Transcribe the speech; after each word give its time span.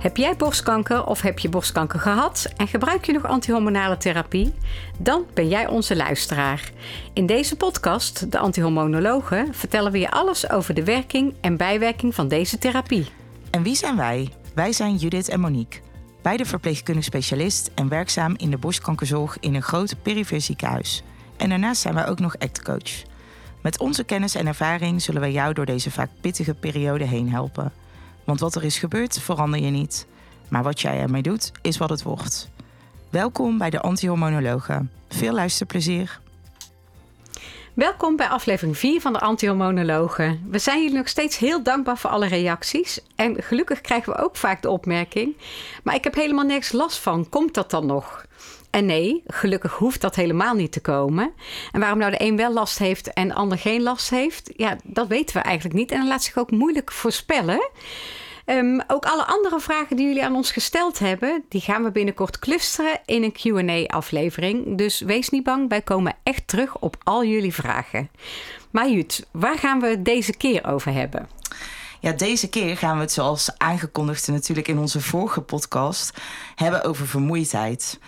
Heb 0.00 0.16
jij 0.16 0.36
borstkanker 0.36 1.06
of 1.06 1.20
heb 1.20 1.38
je 1.38 1.48
borstkanker 1.48 2.00
gehad 2.00 2.52
en 2.56 2.68
gebruik 2.68 3.04
je 3.04 3.12
nog 3.12 3.26
antihormonale 3.26 3.96
therapie? 3.96 4.54
Dan 4.98 5.24
ben 5.34 5.48
jij 5.48 5.66
onze 5.66 5.96
luisteraar. 5.96 6.70
In 7.12 7.26
deze 7.26 7.56
podcast, 7.56 8.32
De 8.32 8.38
Antihormonologen, 8.38 9.54
vertellen 9.54 9.92
we 9.92 9.98
je 9.98 10.10
alles 10.10 10.50
over 10.50 10.74
de 10.74 10.84
werking 10.84 11.34
en 11.40 11.56
bijwerking 11.56 12.14
van 12.14 12.28
deze 12.28 12.58
therapie. 12.58 13.06
En 13.50 13.62
wie 13.62 13.74
zijn 13.74 13.96
wij? 13.96 14.28
Wij 14.54 14.72
zijn 14.72 14.96
Judith 14.96 15.28
en 15.28 15.40
Monique. 15.40 15.80
Beide 16.22 16.44
verpleegkundig 16.44 17.04
specialist 17.04 17.70
en 17.74 17.88
werkzaam 17.88 18.34
in 18.36 18.50
de 18.50 18.58
borstkankerzorg 18.58 19.38
in 19.40 19.54
een 19.54 19.62
groot 19.62 19.94
perifere 20.02 20.40
ziekenhuis. 20.40 21.02
En 21.40 21.48
daarnaast 21.48 21.80
zijn 21.80 21.94
wij 21.94 22.08
ook 22.08 22.18
nog 22.18 22.38
actcoach. 22.38 23.02
Met 23.62 23.78
onze 23.78 24.04
kennis 24.04 24.34
en 24.34 24.46
ervaring 24.46 25.02
zullen 25.02 25.20
wij 25.20 25.32
jou 25.32 25.54
door 25.54 25.66
deze 25.66 25.90
vaak 25.90 26.10
pittige 26.20 26.54
periode 26.54 27.04
heen 27.04 27.30
helpen. 27.30 27.72
Want 28.24 28.40
wat 28.40 28.54
er 28.54 28.64
is 28.64 28.78
gebeurd, 28.78 29.20
verander 29.20 29.60
je 29.60 29.70
niet. 29.70 30.06
Maar 30.48 30.62
wat 30.62 30.80
jij 30.80 30.98
ermee 31.00 31.22
doet, 31.22 31.52
is 31.62 31.78
wat 31.78 31.90
het 31.90 32.02
wordt. 32.02 32.50
Welkom 33.10 33.58
bij 33.58 33.70
de 33.70 33.80
Antihormonologen. 33.80 34.90
Veel 35.08 35.32
luisterplezier. 35.32 36.20
Welkom 37.74 38.16
bij 38.16 38.28
aflevering 38.28 38.78
4 38.78 39.00
van 39.00 39.12
de 39.12 39.20
Antihormonologen. 39.20 40.46
We 40.50 40.58
zijn 40.58 40.82
jullie 40.82 40.96
nog 40.96 41.08
steeds 41.08 41.38
heel 41.38 41.62
dankbaar 41.62 41.98
voor 41.98 42.10
alle 42.10 42.26
reacties. 42.26 43.00
En 43.14 43.42
gelukkig 43.42 43.80
krijgen 43.80 44.12
we 44.12 44.18
ook 44.18 44.36
vaak 44.36 44.62
de 44.62 44.70
opmerking: 44.70 45.36
Maar 45.82 45.94
ik 45.94 46.04
heb 46.04 46.14
helemaal 46.14 46.44
niks 46.44 46.72
last 46.72 46.98
van. 46.98 47.28
Komt 47.28 47.54
dat 47.54 47.70
dan 47.70 47.86
nog? 47.86 48.24
En 48.70 48.86
nee, 48.86 49.22
gelukkig 49.26 49.72
hoeft 49.72 50.00
dat 50.00 50.16
helemaal 50.16 50.54
niet 50.54 50.72
te 50.72 50.80
komen. 50.80 51.32
En 51.72 51.80
waarom 51.80 51.98
nou 51.98 52.10
de 52.10 52.22
een 52.22 52.36
wel 52.36 52.52
last 52.52 52.78
heeft 52.78 53.12
en 53.12 53.28
de 53.28 53.34
ander 53.34 53.58
geen 53.58 53.82
last 53.82 54.10
heeft, 54.10 54.50
ja, 54.56 54.76
dat 54.84 55.06
weten 55.06 55.36
we 55.36 55.42
eigenlijk 55.42 55.76
niet. 55.76 55.90
En 55.90 55.98
dat 55.98 56.08
laat 56.08 56.22
zich 56.22 56.38
ook 56.38 56.50
moeilijk 56.50 56.92
voorspellen. 56.92 57.70
Um, 58.46 58.82
ook 58.86 59.04
alle 59.04 59.26
andere 59.26 59.60
vragen 59.60 59.96
die 59.96 60.06
jullie 60.06 60.24
aan 60.24 60.34
ons 60.34 60.52
gesteld 60.52 60.98
hebben, 60.98 61.44
die 61.48 61.60
gaan 61.60 61.82
we 61.82 61.90
binnenkort 61.90 62.38
clusteren 62.38 63.00
in 63.06 63.22
een 63.22 63.32
QA-aflevering. 63.32 64.78
Dus 64.78 65.00
wees 65.00 65.28
niet 65.28 65.44
bang, 65.44 65.68
wij 65.68 65.82
komen 65.82 66.16
echt 66.22 66.48
terug 66.48 66.78
op 66.78 66.96
al 67.02 67.24
jullie 67.24 67.54
vragen. 67.54 68.10
Maar 68.70 68.90
Jut, 68.90 69.26
waar 69.30 69.58
gaan 69.58 69.80
we 69.80 69.86
het 69.86 70.04
deze 70.04 70.36
keer 70.36 70.66
over 70.66 70.92
hebben? 70.92 71.28
Ja, 72.00 72.12
deze 72.12 72.48
keer 72.48 72.76
gaan 72.76 72.94
we 72.94 73.00
het 73.00 73.12
zoals 73.12 73.58
aangekondigd 73.58 74.28
natuurlijk 74.28 74.68
in 74.68 74.78
onze 74.78 75.00
vorige 75.00 75.40
podcast 75.40 76.20
hebben 76.54 76.84
over 76.84 77.06
vermoeidheid. 77.06 77.98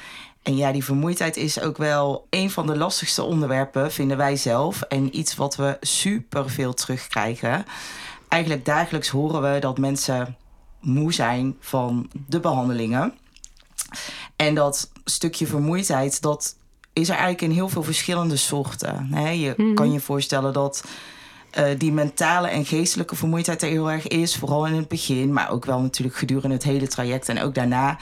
En 0.43 0.57
ja, 0.57 0.73
die 0.73 0.85
vermoeidheid 0.85 1.37
is 1.37 1.61
ook 1.61 1.77
wel 1.77 2.27
een 2.31 2.51
van 2.51 2.67
de 2.67 2.77
lastigste 2.77 3.23
onderwerpen, 3.23 3.93
vinden 3.93 4.17
wij 4.17 4.37
zelf. 4.37 4.83
En 4.83 5.19
iets 5.19 5.37
wat 5.37 5.57
we 5.57 5.77
super 5.81 6.51
veel 6.51 6.75
terugkrijgen. 6.75 7.65
Eigenlijk 8.29 8.65
dagelijks 8.65 9.09
horen 9.09 9.53
we 9.53 9.59
dat 9.59 9.79
mensen 9.79 10.37
moe 10.81 11.13
zijn 11.13 11.57
van 11.61 12.11
de 12.27 12.41
behandelingen. 12.41 13.15
En 14.37 14.55
dat 14.55 14.91
stukje 15.05 15.47
vermoeidheid, 15.47 16.23
dat 16.23 16.57
is 16.93 17.09
er 17.09 17.15
eigenlijk 17.15 17.43
in 17.43 17.51
heel 17.51 17.69
veel 17.69 17.83
verschillende 17.83 18.37
soorten. 18.37 19.09
Je 19.39 19.55
mhm. 19.57 19.75
kan 19.75 19.93
je 19.93 20.01
voorstellen 20.01 20.53
dat 20.53 20.85
uh, 21.59 21.65
die 21.79 21.93
mentale 21.93 22.49
en 22.49 22.65
geestelijke 22.65 23.17
vermoeidheid 23.17 23.63
er 23.63 23.69
heel 23.69 23.91
erg 23.91 24.09
is. 24.09 24.37
Vooral 24.37 24.67
in 24.67 24.75
het 24.75 24.89
begin, 24.89 25.33
maar 25.33 25.51
ook 25.51 25.65
wel 25.65 25.81
natuurlijk 25.81 26.17
gedurende 26.17 26.55
het 26.55 26.65
hele 26.65 26.89
traject. 26.89 27.29
En 27.29 27.41
ook 27.43 27.55
daarna 27.55 27.99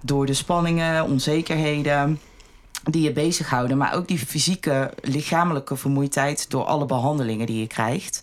door 0.00 0.26
de 0.26 0.34
spanningen, 0.34 1.04
onzekerheden 1.04 2.20
die 2.82 3.02
je 3.02 3.12
bezighouden. 3.12 3.76
Maar 3.76 3.94
ook 3.94 4.08
die 4.08 4.18
fysieke, 4.18 4.90
lichamelijke 5.00 5.76
vermoeidheid 5.76 6.50
door 6.50 6.64
alle 6.64 6.86
behandelingen 6.86 7.46
die 7.46 7.60
je 7.60 7.66
krijgt. 7.66 8.22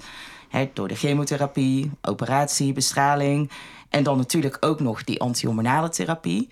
door 0.74 0.88
de 0.88 0.96
chemotherapie, 0.96 1.92
operatie, 2.02 2.74
bestraling. 2.74 3.52
En 3.90 4.04
dan 4.04 4.18
natuurlijk 4.18 4.58
ook 4.60 4.80
nog 4.80 5.04
die 5.04 5.22
antihormonale 5.22 5.90
therapie. 5.90 6.48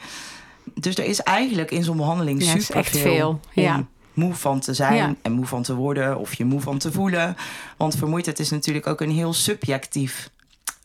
Dus 0.74 0.98
er 0.98 1.06
is 1.06 1.20
eigenlijk 1.20 1.72
in 1.72 1.84
zo'n 1.84 1.98
behandeling 1.98 2.44
ja, 2.44 2.60
super 2.60 2.76
echt 2.76 2.98
veel. 2.98 3.40
Ja 3.54 3.86
moe 4.16 4.34
van 4.34 4.60
te 4.60 4.74
zijn 4.74 5.18
en 5.22 5.32
moe 5.32 5.46
van 5.46 5.64
te 5.64 5.76
worden 5.76 6.18
of 6.18 6.34
je 6.34 6.46
moe 6.46 6.62
van 6.62 6.78
te 6.78 6.92
voelen. 6.92 7.36
Want 7.78 7.96
vermoeidheid 7.96 8.40
is 8.40 8.50
natuurlijk 8.50 8.88
ook 8.88 9.02
een 9.02 9.12
heel 9.12 9.34
subjectief 9.34 10.30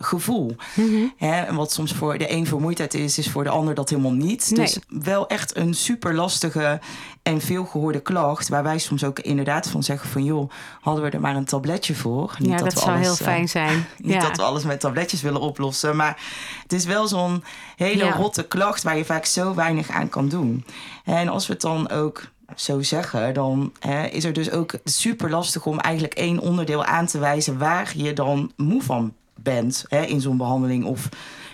gevoel. 0.01 0.57
Mm 0.75 1.13
En 1.19 1.55
wat 1.55 1.73
soms 1.73 1.93
voor 1.93 2.19
de 2.19 2.33
een 2.33 2.47
vermoeidheid 2.47 2.95
is, 2.95 3.19
is 3.19 3.31
voor 3.31 3.45
de 3.45 3.51
ander 3.51 3.75
dat 3.75 3.91
helemaal 3.91 4.13
niet. 4.13 4.57
Dus 4.57 4.79
wel 4.89 5.29
echt 5.29 5.57
een 5.57 5.75
super 5.75 6.15
lastige 6.15 6.81
en 7.23 7.41
veel 7.41 7.65
gehoorde 7.65 8.01
klacht. 8.01 8.49
Waar 8.49 8.63
wij 8.63 8.79
soms 8.79 9.05
ook 9.05 9.19
inderdaad 9.19 9.69
van 9.69 9.83
zeggen 9.83 10.09
van 10.09 10.25
joh, 10.25 10.51
hadden 10.81 11.05
we 11.05 11.11
er 11.11 11.21
maar 11.21 11.37
een 11.37 11.45
tabletje 11.45 11.95
voor. 11.95 12.37
Niet 12.39 12.51
ja, 12.51 12.57
dat, 12.57 12.71
dat 12.71 12.83
zou 12.83 12.99
heel 12.99 13.11
eh, 13.11 13.17
fijn 13.17 13.49
zijn. 13.49 13.87
niet 13.99 14.21
dat 14.21 14.37
we 14.37 14.43
alles 14.43 14.65
met 14.65 14.81
tabletjes 14.81 15.23
willen 15.23 15.41
oplossen. 15.41 15.97
Maar 15.97 16.23
het 16.63 16.73
is 16.73 16.85
wel 16.85 17.09
zo'n 17.09 17.45
hele 17.77 18.11
rotte 18.11 18.43
klacht 18.43 18.83
waar 18.83 18.97
je 18.97 19.05
vaak 19.05 19.25
zo 19.25 19.55
weinig 19.55 19.91
aan 19.91 20.09
kan 20.09 20.29
doen. 20.29 20.65
En 21.05 21.29
als 21.29 21.47
we 21.47 21.53
het 21.53 21.63
dan 21.63 21.91
ook 21.91 22.23
zo 22.55 22.83
zeggen, 22.83 23.35
dan 23.35 23.73
hè, 23.79 24.07
is 24.07 24.25
er 24.25 24.33
dus 24.33 24.51
ook 24.51 24.75
super 24.85 25.31
lastig 25.31 25.67
om 25.67 25.79
eigenlijk 25.79 26.15
één 26.15 26.39
onderdeel 26.39 26.85
aan 26.85 27.07
te 27.07 27.19
wijzen 27.19 27.59
waar 27.59 27.93
je 27.97 28.13
dan 28.13 28.53
moe 28.57 28.83
van 28.83 29.15
bent 29.35 29.85
hè, 29.89 30.03
in 30.03 30.21
zo'n 30.21 30.37
behandeling. 30.37 30.85
Of 30.85 31.09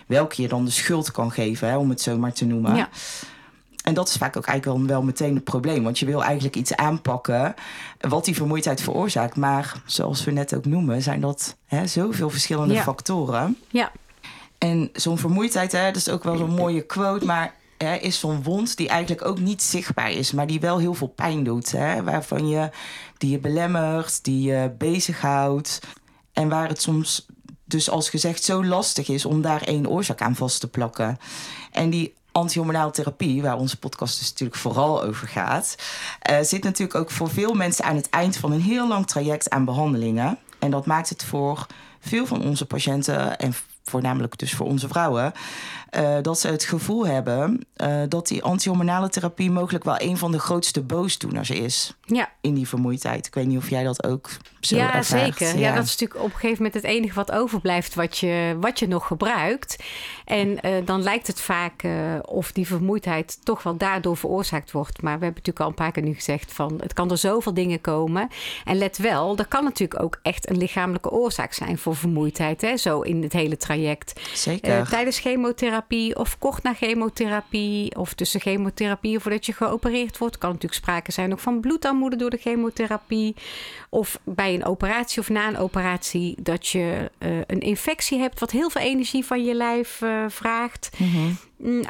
welke 0.07 0.43
je 0.43 0.49
dan 0.49 0.65
de 0.65 0.71
schuld 0.71 1.11
kan 1.11 1.31
geven, 1.33 1.69
hè, 1.69 1.77
om 1.77 1.89
het 1.89 2.01
zo 2.01 2.19
maar 2.19 2.33
te 2.33 2.45
noemen. 2.45 2.75
Ja. 2.75 2.89
En 3.83 3.95
dat 3.95 4.09
is 4.09 4.17
vaak 4.17 4.37
ook 4.37 4.47
eigenlijk 4.47 4.79
wel, 4.79 4.87
wel 4.87 5.03
meteen 5.03 5.35
het 5.35 5.45
probleem. 5.45 5.83
Want 5.83 5.99
je 5.99 6.07
wil 6.07 6.25
eigenlijk 6.25 6.57
iets 6.57 6.77
aanpakken 6.77 7.55
wat 8.01 8.25
die 8.25 8.35
vermoeidheid 8.35 8.81
veroorzaakt. 8.81 9.37
Maar 9.37 9.83
zoals 9.85 10.25
we 10.25 10.31
net 10.31 10.55
ook 10.55 10.65
noemen, 10.65 11.03
zijn 11.03 11.21
dat 11.21 11.57
hè, 11.67 11.87
zoveel 11.87 12.31
verschillende 12.31 12.77
factoren. 12.77 13.57
Ja. 13.69 13.93
En 14.59 14.91
zo'n 14.93 15.19
vermoeidheid, 15.19 15.73
hè, 15.73 15.87
dat 15.87 15.97
is 15.97 16.09
ook 16.09 16.25
wel 16.25 16.37
zo'n 16.37 16.55
mooie 16.55 16.83
quote. 16.83 17.25
Maar 17.25 17.55
is 18.01 18.19
zo'n 18.19 18.43
wond 18.43 18.77
die 18.77 18.89
eigenlijk 18.89 19.25
ook 19.25 19.39
niet 19.39 19.63
zichtbaar 19.63 20.11
is, 20.11 20.33
maar 20.33 20.47
die 20.47 20.61
wel 20.61 20.79
heel 20.79 20.95
veel 20.95 21.07
pijn 21.07 21.45
doet. 21.45 21.73
Hè, 21.73 22.03
waarvan 22.03 22.49
je, 22.49 22.71
die 23.19 23.31
je 23.31 23.39
belemmert, 23.39 24.25
die 24.25 24.43
je 24.43 24.75
bezighoudt. 24.79 25.81
En 26.33 26.49
waar 26.49 26.69
het 26.69 26.83
soms 26.83 27.27
dus 27.65 27.91
als 27.91 28.11
gezegd 28.11 28.45
zo 28.45 28.65
lastig 28.65 29.09
is 29.09 29.25
om 29.25 29.43
daar 29.43 29.63
één 29.63 29.89
oorzaak 29.89 30.21
aan 30.21 30.37
vast 30.37 30.61
te 30.61 30.69
plakken. 30.69 31.19
En 31.73 31.91
die 31.91 32.15
antihormonale 32.33 32.91
therapie, 32.91 33.43
waar 33.43 33.57
onze 33.57 33.79
podcast 33.79 34.19
dus 34.19 34.29
natuurlijk 34.29 34.59
vooral 34.59 35.03
over 35.03 35.29
gaat, 35.29 35.77
uh, 36.31 36.39
zit 36.41 36.63
natuurlijk 36.63 36.99
ook 36.99 37.11
voor 37.11 37.31
veel 37.31 37.55
mensen 37.55 37.85
aan 37.85 37.97
het 37.97 38.11
eind 38.11 38.37
van 38.37 38.53
een 38.53 38.61
heel 38.61 38.89
lang 38.89 39.07
traject 39.07 39.51
aan 39.51 39.65
behandelingen. 39.65 40.39
En 40.59 40.71
dat 40.71 40.87
maakt 40.87 41.09
het 41.09 41.25
voor 41.25 41.67
veel 42.01 42.27
van 42.27 42.43
onze 42.43 42.67
patiënten 42.67 43.39
en 43.39 43.55
voornamelijk 43.85 44.39
dus 44.39 44.55
voor 44.55 44.67
onze 44.67 44.89
vrouwen, 44.89 45.33
uh, 45.97 46.17
dat 46.23 46.41
ze 46.41 46.49
het 46.49 46.65
gevoel 46.65 47.07
hebben 47.07 47.67
uh, 47.77 48.03
dat 48.09 48.29
die 48.29 48.43
antihormonale 48.43 49.09
therapie 49.09 49.51
mogelijk 49.51 49.85
wel 49.85 50.01
een 50.01 50.17
van 50.17 50.33
de 50.33 50.39
grootste 50.39 50.83
boosdoeners 50.83 51.51
is. 51.51 51.95
Ja. 52.03 52.29
In 52.41 52.55
die 52.55 52.69
vermoeidheid. 52.69 53.27
Ik 53.27 53.35
weet 53.35 53.47
niet 53.47 53.59
of 53.59 53.71
jij 53.71 53.85
dat 53.85 54.05
ook 54.05 54.31
zo 54.61 54.77
ja, 54.77 54.95
ervaart. 54.95 55.37
Zeker. 55.37 55.59
Ja. 55.59 55.69
ja. 55.69 55.75
dat 55.75 55.85
is 55.85 55.91
natuurlijk 55.91 56.21
op 56.21 56.33
een 56.33 56.39
gegeven 56.39 56.57
moment 56.57 56.75
het 56.75 56.85
enige 56.85 57.15
wat 57.15 57.33
overblijft 57.33 57.95
wat 57.95 58.19
je, 58.19 58.57
wat 58.61 58.79
je 58.79 58.89
nog 58.89 59.07
gebruikt. 59.07 59.77
En 60.25 60.49
uh, 60.49 60.73
dan 60.85 61.03
lijkt 61.03 61.27
het 61.27 61.41
vaak 61.41 61.85
of 62.23 62.53
die 62.53 62.67
vermoeidheid 62.67 63.45
toch 63.45 63.63
wel 63.63 63.77
daardoor 63.77 64.17
veroorzaakt 64.17 64.73
wordt. 64.73 65.03
Maar 65.03 65.19
we 65.19 65.25
hebben 65.25 65.43
natuurlijk 65.45 65.61
al 65.61 65.69
een 65.69 65.75
paar 65.75 65.93
keer 65.93 66.03
nu 66.03 66.15
gezegd 66.15 66.53
van 66.53 66.79
het 66.83 66.93
kan 66.93 67.11
er 67.11 67.19
zoveel 67.19 67.55
dingen 67.55 67.81
komen. 67.81 68.29
En 68.65 68.79
let 68.79 68.97
wel, 68.97 69.37
er 69.37 69.47
kan 69.47 69.65
natuurlijk 69.65 70.03
ook 70.03 70.19
echt 70.23 70.51
een 70.51 70.57
lichamelijke 70.57 71.11
oorzaak 71.11 71.53
zijn 71.53 71.79
voor 71.79 71.97
vermoeidheid. 71.97 72.61
Hè? 72.61 72.77
Zo 72.77 73.01
in 73.01 73.23
het 73.23 73.33
hele 73.33 73.57
traject. 73.57 74.21
Zeker. 74.35 74.89
tijdens 74.89 75.19
chemotherapie 75.19 75.86
of 76.15 76.39
kort 76.39 76.63
na 76.63 76.75
chemotherapie 76.75 77.97
of 77.97 78.15
tussen 78.15 78.41
chemotherapie 78.41 79.19
voordat 79.19 79.47
je 79.47 79.53
geopereerd 79.53 80.19
wordt. 80.19 80.39
Kan 80.39 80.51
natuurlijk 80.51 80.81
sprake 80.81 81.13
zijn 81.13 81.33
ook 81.33 81.39
van 81.39 81.61
bloedarmoede 81.61 82.17
door 82.17 82.31
de 82.31 82.37
chemotherapie. 82.37 83.35
Of 83.91 84.19
bij 84.25 84.55
een 84.55 84.65
operatie 84.65 85.21
of 85.21 85.29
na 85.29 85.49
een 85.49 85.59
operatie 85.59 86.35
dat 86.43 86.67
je 86.67 87.11
uh, 87.19 87.39
een 87.47 87.61
infectie 87.61 88.19
hebt 88.19 88.41
wat 88.41 88.51
heel 88.51 88.71
veel 88.71 88.83
energie 88.83 89.25
van 89.25 89.45
je 89.45 89.55
lijf 89.55 90.01
uh, 90.01 90.25
vraagt. 90.29 90.91
-hmm. 90.97 91.37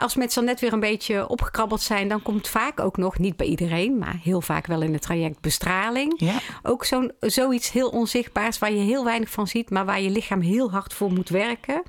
Als 0.00 0.14
mensen 0.14 0.44
dan 0.44 0.50
net 0.50 0.60
weer 0.60 0.72
een 0.72 0.80
beetje 0.80 1.28
opgekrabbeld 1.28 1.80
zijn, 1.80 2.08
dan 2.08 2.22
komt 2.22 2.48
vaak 2.48 2.80
ook 2.80 2.96
nog, 2.96 3.18
niet 3.18 3.36
bij 3.36 3.46
iedereen, 3.46 3.98
maar 3.98 4.18
heel 4.22 4.40
vaak 4.40 4.66
wel 4.66 4.82
in 4.82 4.92
het 4.92 5.02
traject 5.02 5.40
bestraling. 5.40 6.14
Ja. 6.20 6.38
Ook 6.62 6.84
zo'n, 6.84 7.12
zoiets 7.20 7.70
heel 7.70 7.88
onzichtbaars 7.88 8.58
waar 8.58 8.72
je 8.72 8.80
heel 8.80 9.04
weinig 9.04 9.30
van 9.30 9.46
ziet, 9.46 9.70
maar 9.70 9.84
waar 9.84 10.00
je 10.00 10.10
lichaam 10.10 10.40
heel 10.40 10.70
hard 10.70 10.94
voor 10.94 11.12
moet 11.12 11.28
werken. 11.28 11.82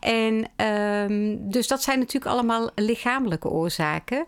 En 0.00 0.50
um, 0.66 1.50
dus 1.50 1.68
dat 1.68 1.82
zijn 1.82 1.98
natuurlijk 1.98 2.32
allemaal 2.32 2.70
lichamelijke 2.74 3.48
oorzaken. 3.48 4.26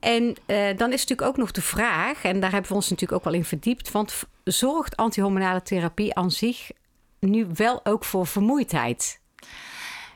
En 0.00 0.22
uh, 0.22 0.36
dan 0.76 0.92
is 0.92 1.00
natuurlijk 1.00 1.28
ook 1.28 1.36
nog 1.36 1.50
de 1.50 1.62
vraag, 1.62 2.24
en 2.24 2.40
daar 2.40 2.50
hebben 2.50 2.70
we 2.70 2.76
ons 2.76 2.90
natuurlijk 2.90 3.18
ook 3.18 3.24
wel 3.24 3.40
in 3.40 3.44
verdiept, 3.44 3.90
want 3.90 4.14
zorgt 4.44 4.96
antihormonale 4.96 5.62
therapie 5.62 6.14
aan 6.14 6.30
zich 6.30 6.70
nu 7.20 7.46
wel 7.54 7.84
ook 7.84 8.04
voor 8.04 8.26
vermoeidheid? 8.26 9.20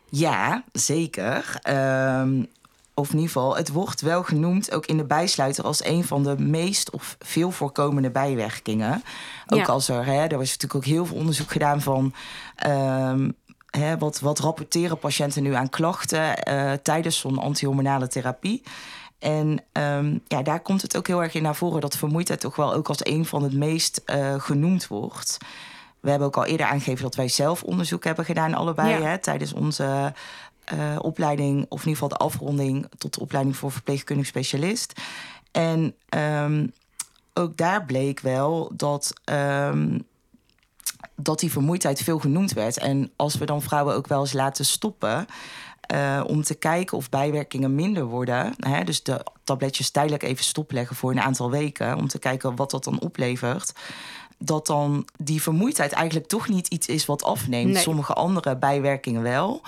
Ja, 0.09 0.65
zeker. 0.73 1.61
Um, 1.69 2.49
of 2.95 3.09
in 3.09 3.15
ieder 3.15 3.33
geval, 3.33 3.57
het 3.57 3.73
wordt 3.73 4.01
wel 4.01 4.23
genoemd 4.23 4.73
ook 4.73 4.87
in 4.87 4.97
de 4.97 5.05
bijsluiter 5.05 5.65
als 5.65 5.85
een 5.85 6.05
van 6.05 6.23
de 6.23 6.39
meest 6.39 6.91
of 6.91 7.17
veel 7.19 7.51
voorkomende 7.51 8.11
bijwerkingen. 8.11 9.03
Ook 9.47 9.69
als 9.69 9.89
er, 9.89 10.05
hè, 10.05 10.27
er 10.27 10.39
was 10.39 10.51
natuurlijk 10.51 10.75
ook 10.75 10.85
heel 10.85 11.07
veel 11.07 11.17
onderzoek 11.17 11.51
gedaan 11.51 11.81
van. 11.81 12.15
Ehm, 12.57 13.31
hè, 13.71 13.99
wat, 13.99 14.21
wat 14.21 14.39
rapporteren 14.39 14.99
patiënten 14.99 15.43
nu 15.43 15.55
aan 15.55 15.69
klachten 15.69 16.49
uh, 16.49 16.73
tijdens 16.73 17.19
zo'n 17.19 17.39
antihormonale 17.39 18.09
therapie? 18.09 18.63
En 19.19 19.63
um, 19.73 20.21
ja, 20.27 20.43
daar 20.43 20.61
komt 20.61 20.83
het 20.83 20.97
ook 20.97 21.07
heel 21.07 21.23
erg 21.23 21.35
in 21.35 21.43
naar 21.43 21.57
voren 21.57 21.81
dat 21.81 21.97
vermoeidheid 21.97 22.41
toch 22.41 22.57
wel 22.57 22.75
ook 22.75 22.89
als 22.89 23.07
een 23.07 23.25
van 23.25 23.43
het 23.43 23.55
meest 23.55 24.03
uh, 24.07 24.35
genoemd 24.41 24.87
wordt. 24.87 25.39
We 26.07 26.13
hebben 26.13 26.31
ook 26.31 26.37
al 26.37 26.45
eerder 26.45 26.67
aangegeven 26.67 27.03
dat 27.03 27.15
wij 27.15 27.29
zelf 27.29 27.63
onderzoek 27.63 28.05
hebben 28.05 28.25
gedaan, 28.25 28.55
allebei, 28.55 29.03
hè, 29.03 29.19
tijdens 29.19 29.53
onze 29.53 30.15
uh, 30.75 30.97
opleiding, 31.01 31.67
of 31.69 31.83
in 31.83 31.89
ieder 31.89 32.03
geval 32.03 32.09
de 32.09 32.25
afronding 32.25 32.87
tot 32.99 33.15
de 33.15 33.21
opleiding 33.21 33.57
voor 33.57 33.73
verpleegkundig 33.73 34.27
specialist. 34.27 35.01
En 35.51 35.95
um, 36.45 36.73
ook 37.35 37.57
daar 37.57 37.85
bleek 37.85 38.21
wel 38.21 38.73
dat. 38.75 39.13
Um, 39.25 40.07
dat 41.17 41.41
die 41.41 41.53
vermoeidheid 41.53 42.01
veel 42.01 42.19
genoemd 42.19 42.53
werd. 42.53 42.79
En 42.79 43.11
als 43.17 43.35
we 43.35 43.45
dan 43.45 43.63
vrouwen 43.63 43.95
ook 43.95 44.07
wel 44.07 44.21
eens 44.21 44.33
laten 44.33 44.65
stoppen. 44.65 45.27
Uh, 45.95 46.23
om 46.27 46.43
te 46.43 46.55
kijken 46.55 46.97
of 46.97 47.09
bijwerkingen 47.09 47.75
minder 47.75 48.05
worden. 48.05 48.55
Hè, 48.59 48.85
dus 48.85 49.03
de 49.03 49.27
tabletjes 49.45 49.91
tijdelijk 49.91 50.23
even 50.23 50.45
stopleggen 50.45 50.97
voor 50.97 51.11
een 51.11 51.21
aantal 51.21 51.51
weken. 51.51 51.97
Om 51.97 52.09
te 52.09 52.19
kijken 52.19 52.57
wat 52.57 52.71
dat 52.71 52.85
dan 52.85 53.01
oplevert 53.01 53.73
dat 54.39 54.67
dan 54.67 55.07
die 55.19 55.43
vermoeidheid 55.43 55.93
eigenlijk 55.93 56.29
toch 56.29 56.49
niet 56.49 56.69
iets 56.69 56.87
is 56.87 57.07
wat 57.07 57.25
afneemt. 57.25 57.77
Sommige 57.77 58.13
andere 58.13 58.57
bijwerkingen 58.57 59.23
wel. 59.23 59.63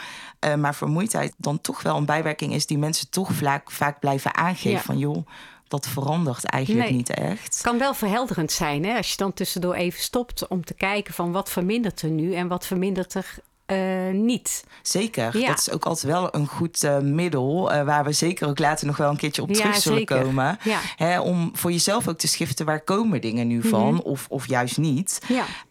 Uh, 0.46 0.54
maar 0.54 0.74
vermoeidheid 0.74 1.34
dan 1.36 1.60
toch 1.60 1.82
wel 1.82 1.96
een 1.96 2.04
bijwerking 2.04 2.52
is 2.52 2.66
die 2.66 2.78
mensen 2.78 3.10
toch 3.10 3.32
vaak, 3.32 3.70
vaak 3.70 4.00
blijven 4.00 4.34
aangeven 4.34 4.80
van 4.80 4.98
joh. 4.98 5.26
Dat 5.68 5.88
verandert 5.88 6.44
eigenlijk 6.44 6.90
niet 6.90 7.10
echt. 7.10 7.44
Het 7.44 7.60
kan 7.62 7.78
wel 7.78 7.94
verhelderend 7.94 8.52
zijn 8.52 8.84
hè? 8.84 8.96
als 8.96 9.10
je 9.10 9.16
dan 9.16 9.32
tussendoor 9.32 9.74
even 9.74 10.00
stopt 10.00 10.48
om 10.48 10.64
te 10.64 10.74
kijken 10.74 11.14
van 11.14 11.32
wat 11.32 11.50
vermindert 11.50 12.02
er 12.02 12.10
nu 12.10 12.34
en 12.34 12.48
wat 12.48 12.66
vermindert 12.66 13.14
er 13.14 13.34
uh, 13.72 14.12
niet. 14.12 14.64
Zeker, 14.82 15.38
ja. 15.38 15.46
dat 15.46 15.58
is 15.58 15.70
ook 15.70 15.84
altijd 15.84 16.12
wel 16.12 16.34
een 16.34 16.46
goed 16.46 16.82
uh, 16.82 16.98
middel... 16.98 17.72
Uh, 17.72 17.82
waar 17.82 18.04
we 18.04 18.12
zeker 18.12 18.48
ook 18.48 18.58
later 18.58 18.86
nog 18.86 18.96
wel 18.96 19.10
een 19.10 19.16
keertje 19.16 19.42
op 19.42 19.52
terug 19.52 19.76
zullen 19.76 19.98
zeker. 19.98 20.22
komen. 20.22 20.58
Ja. 20.62 20.78
Hè, 20.96 21.20
om 21.20 21.50
voor 21.54 21.72
jezelf 21.72 22.08
ook 22.08 22.18
te 22.18 22.28
schiften 22.28 22.66
waar 22.66 22.80
komen 22.80 23.20
dingen 23.20 23.46
nu 23.46 23.62
van... 23.62 23.80
Mm 23.80 23.88
-hmm. 23.88 24.00
of, 24.00 24.26
of 24.28 24.48
juist 24.48 24.78
niet. 24.78 25.20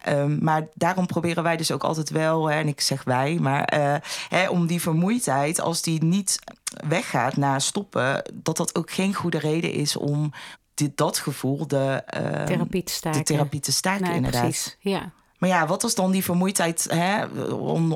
Um, 0.08 0.38
maar 0.42 0.66
daarom 0.74 1.06
proberen 1.06 1.42
wij 1.42 1.56
dus 1.56 1.70
ook 1.70 1.84
altijd 1.84 2.10
wel... 2.10 2.50
Hè, 2.50 2.58
en 2.58 2.68
ik 2.68 2.80
zeg 2.80 3.04
wij, 3.04 3.38
maar 3.40 3.72
hè, 4.28 4.48
om 4.48 4.66
die 4.66 4.80
vermoeidheid... 4.80 5.60
als 5.60 5.82
die 5.82 6.04
niet 6.04 6.38
weggaat 6.88 7.36
na 7.36 7.58
stoppen... 7.58 8.22
dat 8.34 8.56
dat 8.56 8.74
ook 8.74 8.90
geen 8.90 9.14
goede 9.14 9.38
reden 9.38 9.72
is 9.72 9.96
om... 9.96 10.32
Dit, 10.74 10.96
dat 10.96 11.18
gevoel 11.18 11.66
de, 11.66 12.02
therapie 12.46 12.82
te 12.82 12.92
staken. 12.92 13.18
De 13.18 13.24
therapie 13.24 13.60
te 13.60 13.72
staken, 13.72 14.06
nee, 14.06 14.14
inderdaad. 14.14 14.42
Precies. 14.42 14.76
Ja. 14.80 15.12
Maar 15.38 15.48
ja, 15.48 15.66
wat 15.66 15.82
was 15.82 15.94
dan 15.94 16.10
die 16.10 16.24
vermoeidheid, 16.24 16.86
hè? 16.90 17.26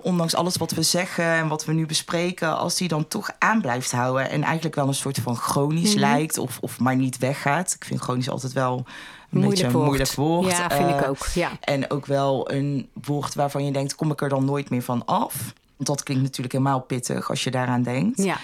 ondanks 0.02 0.34
alles 0.34 0.56
wat 0.56 0.70
we 0.70 0.82
zeggen 0.82 1.24
en 1.24 1.48
wat 1.48 1.64
we 1.64 1.72
nu 1.72 1.86
bespreken, 1.86 2.58
als 2.58 2.76
die 2.76 2.88
dan 2.88 3.08
toch 3.08 3.30
aan 3.38 3.60
blijft 3.60 3.92
houden 3.92 4.30
en 4.30 4.42
eigenlijk 4.42 4.74
wel 4.74 4.88
een 4.88 4.94
soort 4.94 5.18
van 5.18 5.36
chronisch 5.36 5.94
mm 5.94 6.02
-hmm. 6.02 6.10
lijkt 6.10 6.38
of, 6.38 6.58
of 6.60 6.78
maar 6.78 6.96
niet 6.96 7.18
weggaat. 7.18 7.74
Ik 7.74 7.84
vind 7.84 8.00
chronisch 8.00 8.30
altijd 8.30 8.52
wel 8.52 8.76
een 8.76 8.84
moeilijk 9.30 9.62
beetje 9.62 9.78
een 9.78 9.84
moeilijk 9.84 10.12
woord. 10.12 10.50
Ja, 10.50 10.70
vind 10.70 10.90
uh, 10.90 10.96
ik 10.96 11.08
ook. 11.08 11.26
Ja. 11.34 11.50
En 11.60 11.90
ook 11.90 12.06
wel 12.06 12.50
een 12.50 12.88
woord 13.04 13.34
waarvan 13.34 13.64
je 13.64 13.72
denkt, 13.72 13.94
kom 13.94 14.10
ik 14.10 14.20
er 14.20 14.28
dan 14.28 14.44
nooit 14.44 14.70
meer 14.70 14.82
van 14.82 15.04
af? 15.04 15.34
Want 15.76 15.88
dat 15.88 16.02
klinkt 16.02 16.22
natuurlijk 16.22 16.52
helemaal 16.54 16.80
pittig 16.80 17.30
als 17.30 17.44
je 17.44 17.50
daaraan 17.50 17.82
denkt. 17.82 18.22
Ja. 18.22 18.36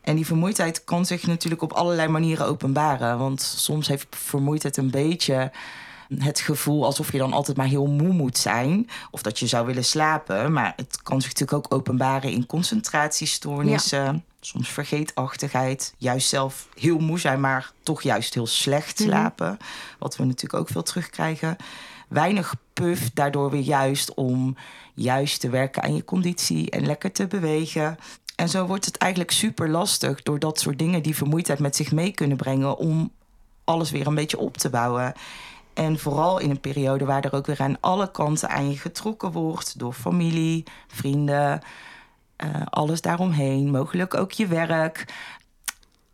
En 0.00 0.16
die 0.16 0.26
vermoeidheid 0.26 0.84
kan 0.84 1.06
zich 1.06 1.26
natuurlijk 1.26 1.62
op 1.62 1.72
allerlei 1.72 2.08
manieren 2.08 2.46
openbaren. 2.46 3.18
Want 3.18 3.42
soms 3.42 3.88
heeft 3.88 4.06
vermoeidheid 4.10 4.76
een 4.76 4.90
beetje 4.90 5.50
het 6.18 6.40
gevoel 6.40 6.84
alsof 6.84 7.12
je 7.12 7.18
dan 7.18 7.32
altijd 7.32 7.56
maar 7.56 7.66
heel 7.66 7.86
moe 7.86 8.12
moet 8.12 8.38
zijn. 8.38 8.88
Of 9.10 9.22
dat 9.22 9.38
je 9.38 9.46
zou 9.46 9.66
willen 9.66 9.84
slapen. 9.84 10.52
Maar 10.52 10.72
het 10.76 11.02
kan 11.02 11.20
zich 11.20 11.32
natuurlijk 11.32 11.66
ook 11.66 11.74
openbaren 11.78 12.30
in 12.30 12.46
concentratiestoornissen. 12.46 14.04
Ja. 14.04 14.20
Soms 14.40 14.68
vergeetachtigheid. 14.68 15.94
Juist 15.98 16.28
zelf 16.28 16.68
heel 16.78 16.98
moe 16.98 17.18
zijn, 17.18 17.40
maar 17.40 17.72
toch 17.82 18.02
juist 18.02 18.34
heel 18.34 18.46
slecht 18.46 18.98
slapen. 18.98 19.46
Mm 19.46 19.56
-hmm. 19.58 19.96
Wat 19.98 20.16
we 20.16 20.24
natuurlijk 20.24 20.62
ook 20.62 20.68
veel 20.68 20.82
terugkrijgen. 20.82 21.56
Weinig 22.08 22.54
puff, 22.72 23.10
daardoor 23.14 23.50
weer 23.50 23.60
juist 23.60 24.14
om 24.14 24.56
juist 24.94 25.40
te 25.40 25.48
werken 25.48 25.82
aan 25.82 25.94
je 25.94 26.04
conditie 26.04 26.70
en 26.70 26.86
lekker 26.86 27.12
te 27.12 27.26
bewegen. 27.26 27.98
En 28.36 28.48
zo 28.48 28.66
wordt 28.66 28.84
het 28.84 28.96
eigenlijk 28.96 29.30
super 29.30 29.68
lastig 29.68 30.22
door 30.22 30.38
dat 30.38 30.60
soort 30.60 30.78
dingen 30.78 31.02
die 31.02 31.16
vermoeidheid 31.16 31.58
met 31.58 31.76
zich 31.76 31.92
mee 31.92 32.12
kunnen 32.12 32.36
brengen 32.36 32.76
om 32.76 33.12
alles 33.64 33.90
weer 33.90 34.06
een 34.06 34.14
beetje 34.14 34.38
op 34.38 34.56
te 34.56 34.70
bouwen. 34.70 35.12
En 35.74 35.98
vooral 35.98 36.38
in 36.38 36.50
een 36.50 36.60
periode 36.60 37.04
waar 37.04 37.24
er 37.24 37.34
ook 37.34 37.46
weer 37.46 37.60
aan 37.60 37.76
alle 37.80 38.10
kanten 38.10 38.48
aan 38.48 38.70
je 38.70 38.76
getrokken 38.76 39.32
wordt 39.32 39.78
door 39.78 39.92
familie, 39.92 40.64
vrienden, 40.86 41.60
uh, 42.44 42.62
alles 42.70 43.00
daaromheen, 43.00 43.70
mogelijk 43.70 44.14
ook 44.14 44.32
je 44.32 44.46
werk. 44.46 45.04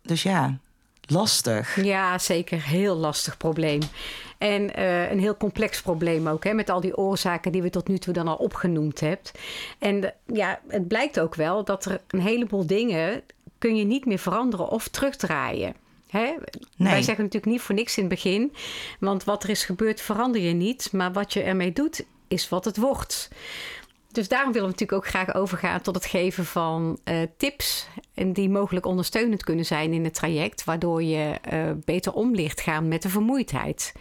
Dus 0.01 0.23
ja, 0.23 0.57
lastig. 1.01 1.83
Ja, 1.83 2.17
zeker. 2.17 2.63
Heel 2.63 2.95
lastig 2.95 3.37
probleem. 3.37 3.81
En 4.37 4.79
uh, 4.79 5.11
een 5.11 5.19
heel 5.19 5.37
complex 5.37 5.81
probleem 5.81 6.27
ook, 6.27 6.43
hè, 6.43 6.53
met 6.53 6.69
al 6.69 6.81
die 6.81 6.97
oorzaken 6.97 7.51
die 7.51 7.61
we 7.61 7.69
tot 7.69 7.87
nu 7.87 7.97
toe 7.97 8.13
dan 8.13 8.27
al 8.27 8.35
opgenoemd 8.35 8.99
hebt. 8.99 9.31
En 9.79 10.01
de, 10.01 10.13
ja, 10.25 10.59
het 10.67 10.87
blijkt 10.87 11.19
ook 11.19 11.35
wel 11.35 11.63
dat 11.63 11.85
er 11.85 12.01
een 12.07 12.21
heleboel 12.21 12.65
dingen 12.65 13.21
kun 13.57 13.75
je 13.75 13.83
niet 13.83 14.05
meer 14.05 14.19
veranderen 14.19 14.69
of 14.69 14.87
terugdraaien. 14.87 15.75
Hè? 16.11 16.35
Nee. 16.77 16.91
Wij 16.91 17.01
zeggen 17.01 17.23
natuurlijk 17.23 17.51
niet 17.51 17.61
voor 17.61 17.75
niks 17.75 17.97
in 17.97 18.03
het 18.03 18.13
begin. 18.13 18.53
Want 18.99 19.23
wat 19.23 19.43
er 19.43 19.49
is 19.49 19.63
gebeurd 19.63 20.01
verander 20.01 20.41
je 20.41 20.53
niet. 20.53 20.89
Maar 20.91 21.11
wat 21.11 21.33
je 21.33 21.41
ermee 21.41 21.71
doet, 21.73 22.05
is 22.27 22.49
wat 22.49 22.65
het 22.65 22.77
wordt. 22.77 23.29
Dus 24.11 24.27
daarom 24.27 24.51
willen 24.51 24.67
we 24.67 24.73
natuurlijk 24.73 25.05
ook 25.05 25.11
graag 25.11 25.35
overgaan 25.35 25.81
tot 25.81 25.95
het 25.95 26.05
geven 26.05 26.45
van 26.45 26.99
uh, 27.05 27.21
tips. 27.37 27.87
En 28.13 28.33
die 28.33 28.49
mogelijk 28.49 28.85
ondersteunend 28.85 29.43
kunnen 29.43 29.65
zijn 29.65 29.93
in 29.93 30.03
het 30.03 30.13
traject. 30.13 30.63
Waardoor 30.63 31.03
je 31.03 31.39
uh, 31.53 31.71
beter 31.85 32.13
om 32.13 32.35
ligt 32.35 32.61
gaan 32.61 32.87
met 32.87 33.01
de 33.01 33.09
vermoeidheid. 33.09 33.93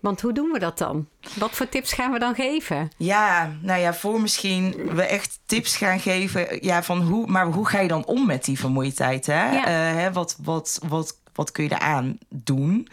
Want 0.00 0.20
hoe 0.20 0.32
doen 0.32 0.50
we 0.50 0.58
dat 0.58 0.78
dan? 0.78 1.08
Wat 1.38 1.50
voor 1.50 1.68
tips 1.68 1.92
gaan 1.92 2.12
we 2.12 2.18
dan 2.18 2.34
geven? 2.34 2.90
Ja, 2.96 3.56
nou 3.60 3.80
ja, 3.80 3.94
voor 3.94 4.20
misschien 4.20 4.74
we 4.94 5.02
echt 5.02 5.38
tips 5.46 5.76
gaan 5.76 6.00
geven. 6.00 6.64
Ja, 6.64 6.82
van 6.82 7.00
hoe, 7.00 7.26
maar 7.26 7.46
hoe 7.46 7.68
ga 7.68 7.80
je 7.80 7.88
dan 7.88 8.06
om 8.06 8.26
met 8.26 8.44
die 8.44 8.58
vermoeidheid? 8.58 9.26
Hè? 9.26 9.52
Ja. 9.52 9.58
Uh, 9.58 10.00
hè, 10.00 10.12
wat, 10.12 10.36
wat, 10.42 10.80
wat 10.88 11.20
wat 11.34 11.52
kun 11.52 11.64
je 11.64 11.70
eraan 11.74 12.18
doen? 12.28 12.88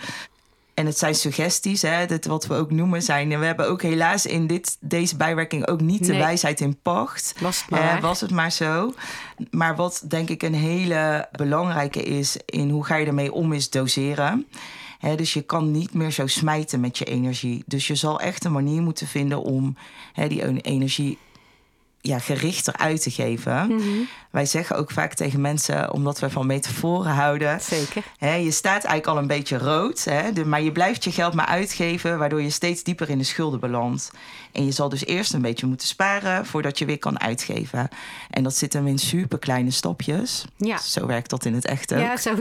En 0.79 0.85
het 0.85 0.97
zijn 0.97 1.15
suggesties, 1.15 1.81
hè, 1.81 2.05
dat 2.05 2.25
wat 2.25 2.47
we 2.47 2.53
ook 2.53 2.71
noemen 2.71 3.01
zijn. 3.01 3.31
En 3.31 3.39
we 3.39 3.45
hebben 3.45 3.67
ook 3.67 3.81
helaas 3.81 4.25
in 4.25 4.47
dit, 4.47 4.77
deze 4.79 5.17
bijwerking 5.17 5.67
ook 5.67 5.81
niet 5.81 6.05
de 6.05 6.17
wijsheid 6.17 6.61
in 6.61 6.81
pacht. 6.81 7.35
Was 7.39 7.61
het, 7.61 7.69
maar. 7.69 7.95
Uh, 7.95 8.01
was 8.01 8.21
het 8.21 8.31
maar 8.31 8.51
zo. 8.51 8.93
Maar 9.51 9.75
wat 9.75 10.03
denk 10.07 10.29
ik 10.29 10.43
een 10.43 10.53
hele 10.53 11.27
belangrijke 11.31 12.03
is 12.03 12.37
in 12.45 12.69
hoe 12.69 12.85
ga 12.85 12.95
je 12.95 13.05
ermee 13.05 13.33
om, 13.33 13.53
is 13.53 13.69
doseren. 13.69 14.47
He, 14.99 15.15
dus 15.15 15.33
je 15.33 15.41
kan 15.41 15.71
niet 15.71 15.93
meer 15.93 16.11
zo 16.11 16.27
smijten 16.27 16.79
met 16.79 16.97
je 16.97 17.05
energie. 17.05 17.63
Dus 17.65 17.87
je 17.87 17.95
zal 17.95 18.19
echt 18.19 18.43
een 18.43 18.51
manier 18.51 18.81
moeten 18.81 19.07
vinden 19.07 19.41
om 19.41 19.77
he, 20.13 20.27
die 20.27 20.61
energie 20.61 21.17
ja, 22.01 22.19
gerichter 22.19 22.73
uit 22.77 23.01
te 23.01 23.11
geven. 23.11 23.65
Mm 23.67 23.77
-hmm. 23.77 24.07
Wij 24.29 24.45
zeggen 24.45 24.75
ook 24.75 24.91
vaak 24.91 25.13
tegen 25.13 25.41
mensen, 25.41 25.93
omdat 25.93 26.19
we 26.19 26.29
van 26.29 26.45
metaforen 26.45 27.11
houden. 27.11 27.61
Zeker. 27.61 28.03
Hè, 28.17 28.33
je 28.33 28.51
staat 28.51 28.83
eigenlijk 28.83 29.07
al 29.07 29.17
een 29.17 29.27
beetje 29.27 29.57
rood, 29.57 30.03
hè, 30.03 30.33
de, 30.33 30.45
maar 30.45 30.61
je 30.61 30.71
blijft 30.71 31.03
je 31.03 31.11
geld 31.11 31.33
maar 31.33 31.45
uitgeven, 31.45 32.17
waardoor 32.17 32.41
je 32.41 32.49
steeds 32.49 32.83
dieper 32.83 33.09
in 33.09 33.17
de 33.17 33.23
schulden 33.23 33.59
belandt. 33.59 34.11
En 34.51 34.65
je 34.65 34.71
zal 34.71 34.89
dus 34.89 35.05
eerst 35.05 35.33
een 35.33 35.41
beetje 35.41 35.65
moeten 35.65 35.87
sparen 35.87 36.45
voordat 36.45 36.77
je 36.77 36.85
weer 36.85 36.99
kan 36.99 37.19
uitgeven. 37.19 37.89
En 38.29 38.43
dat 38.43 38.55
zit 38.55 38.73
hem 38.73 38.87
in 38.87 38.97
super 38.97 39.39
kleine 39.39 39.71
stapjes. 39.71 40.45
Ja. 40.57 40.77
Zo 40.77 41.05
werkt 41.05 41.29
dat 41.29 41.45
in 41.45 41.53
het 41.53 41.65
echt 41.65 41.93
ook. 41.93 41.99
Ja, 41.99 42.17
zo, 42.27 42.35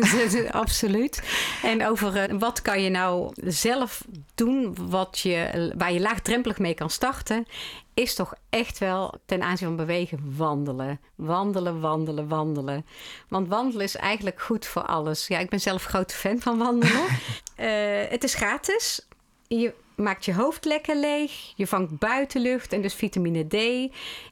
absoluut. 0.51 1.23
En 1.63 1.87
over 1.87 2.31
uh, 2.31 2.39
wat 2.39 2.63
kan 2.63 2.83
je 2.83 2.91
nou 2.91 3.33
zelf 3.45 4.05
doen 4.35 4.77
wat 4.89 5.19
je, 5.19 5.73
waar 5.77 5.93
je 5.93 6.01
laagdrempelig 6.01 6.59
mee 6.59 6.75
kan 6.75 6.91
starten, 6.91 7.47
is 7.99 8.15
toch 8.15 8.35
echt 8.51 8.79
wel 8.79 9.15
ten 9.27 9.43
aanzien 9.43 9.67
van 9.67 9.77
bewegen 9.77 10.35
wandelen. 10.37 11.01
Wandelen, 11.15 11.81
wandelen, 11.81 12.29
wandelen. 12.29 12.87
Want 13.29 13.49
wandelen 13.49 13.85
is 13.85 13.97
eigenlijk 13.97 14.41
goed 14.41 14.67
voor 14.67 14.83
alles. 14.83 15.27
Ja, 15.27 15.39
ik 15.39 15.51
ben 15.51 15.61
zelf 15.61 15.85
grote 15.85 16.15
fan 16.15 16.39
van 16.41 16.59
wandelen. 16.59 17.05
uh, 17.61 18.11
het 18.15 18.25
is 18.25 18.35
gratis. 18.35 19.07
Je 19.47 19.75
maakt 19.97 20.25
je 20.25 20.35
hoofd 20.35 20.65
lekker 20.65 20.97
leeg. 20.97 21.53
Je 21.57 21.67
vangt 21.67 21.99
buitenlucht 21.99 22.73
en 22.73 22.83
dus 22.83 22.95
vitamine 22.95 23.47
D. 23.47 23.55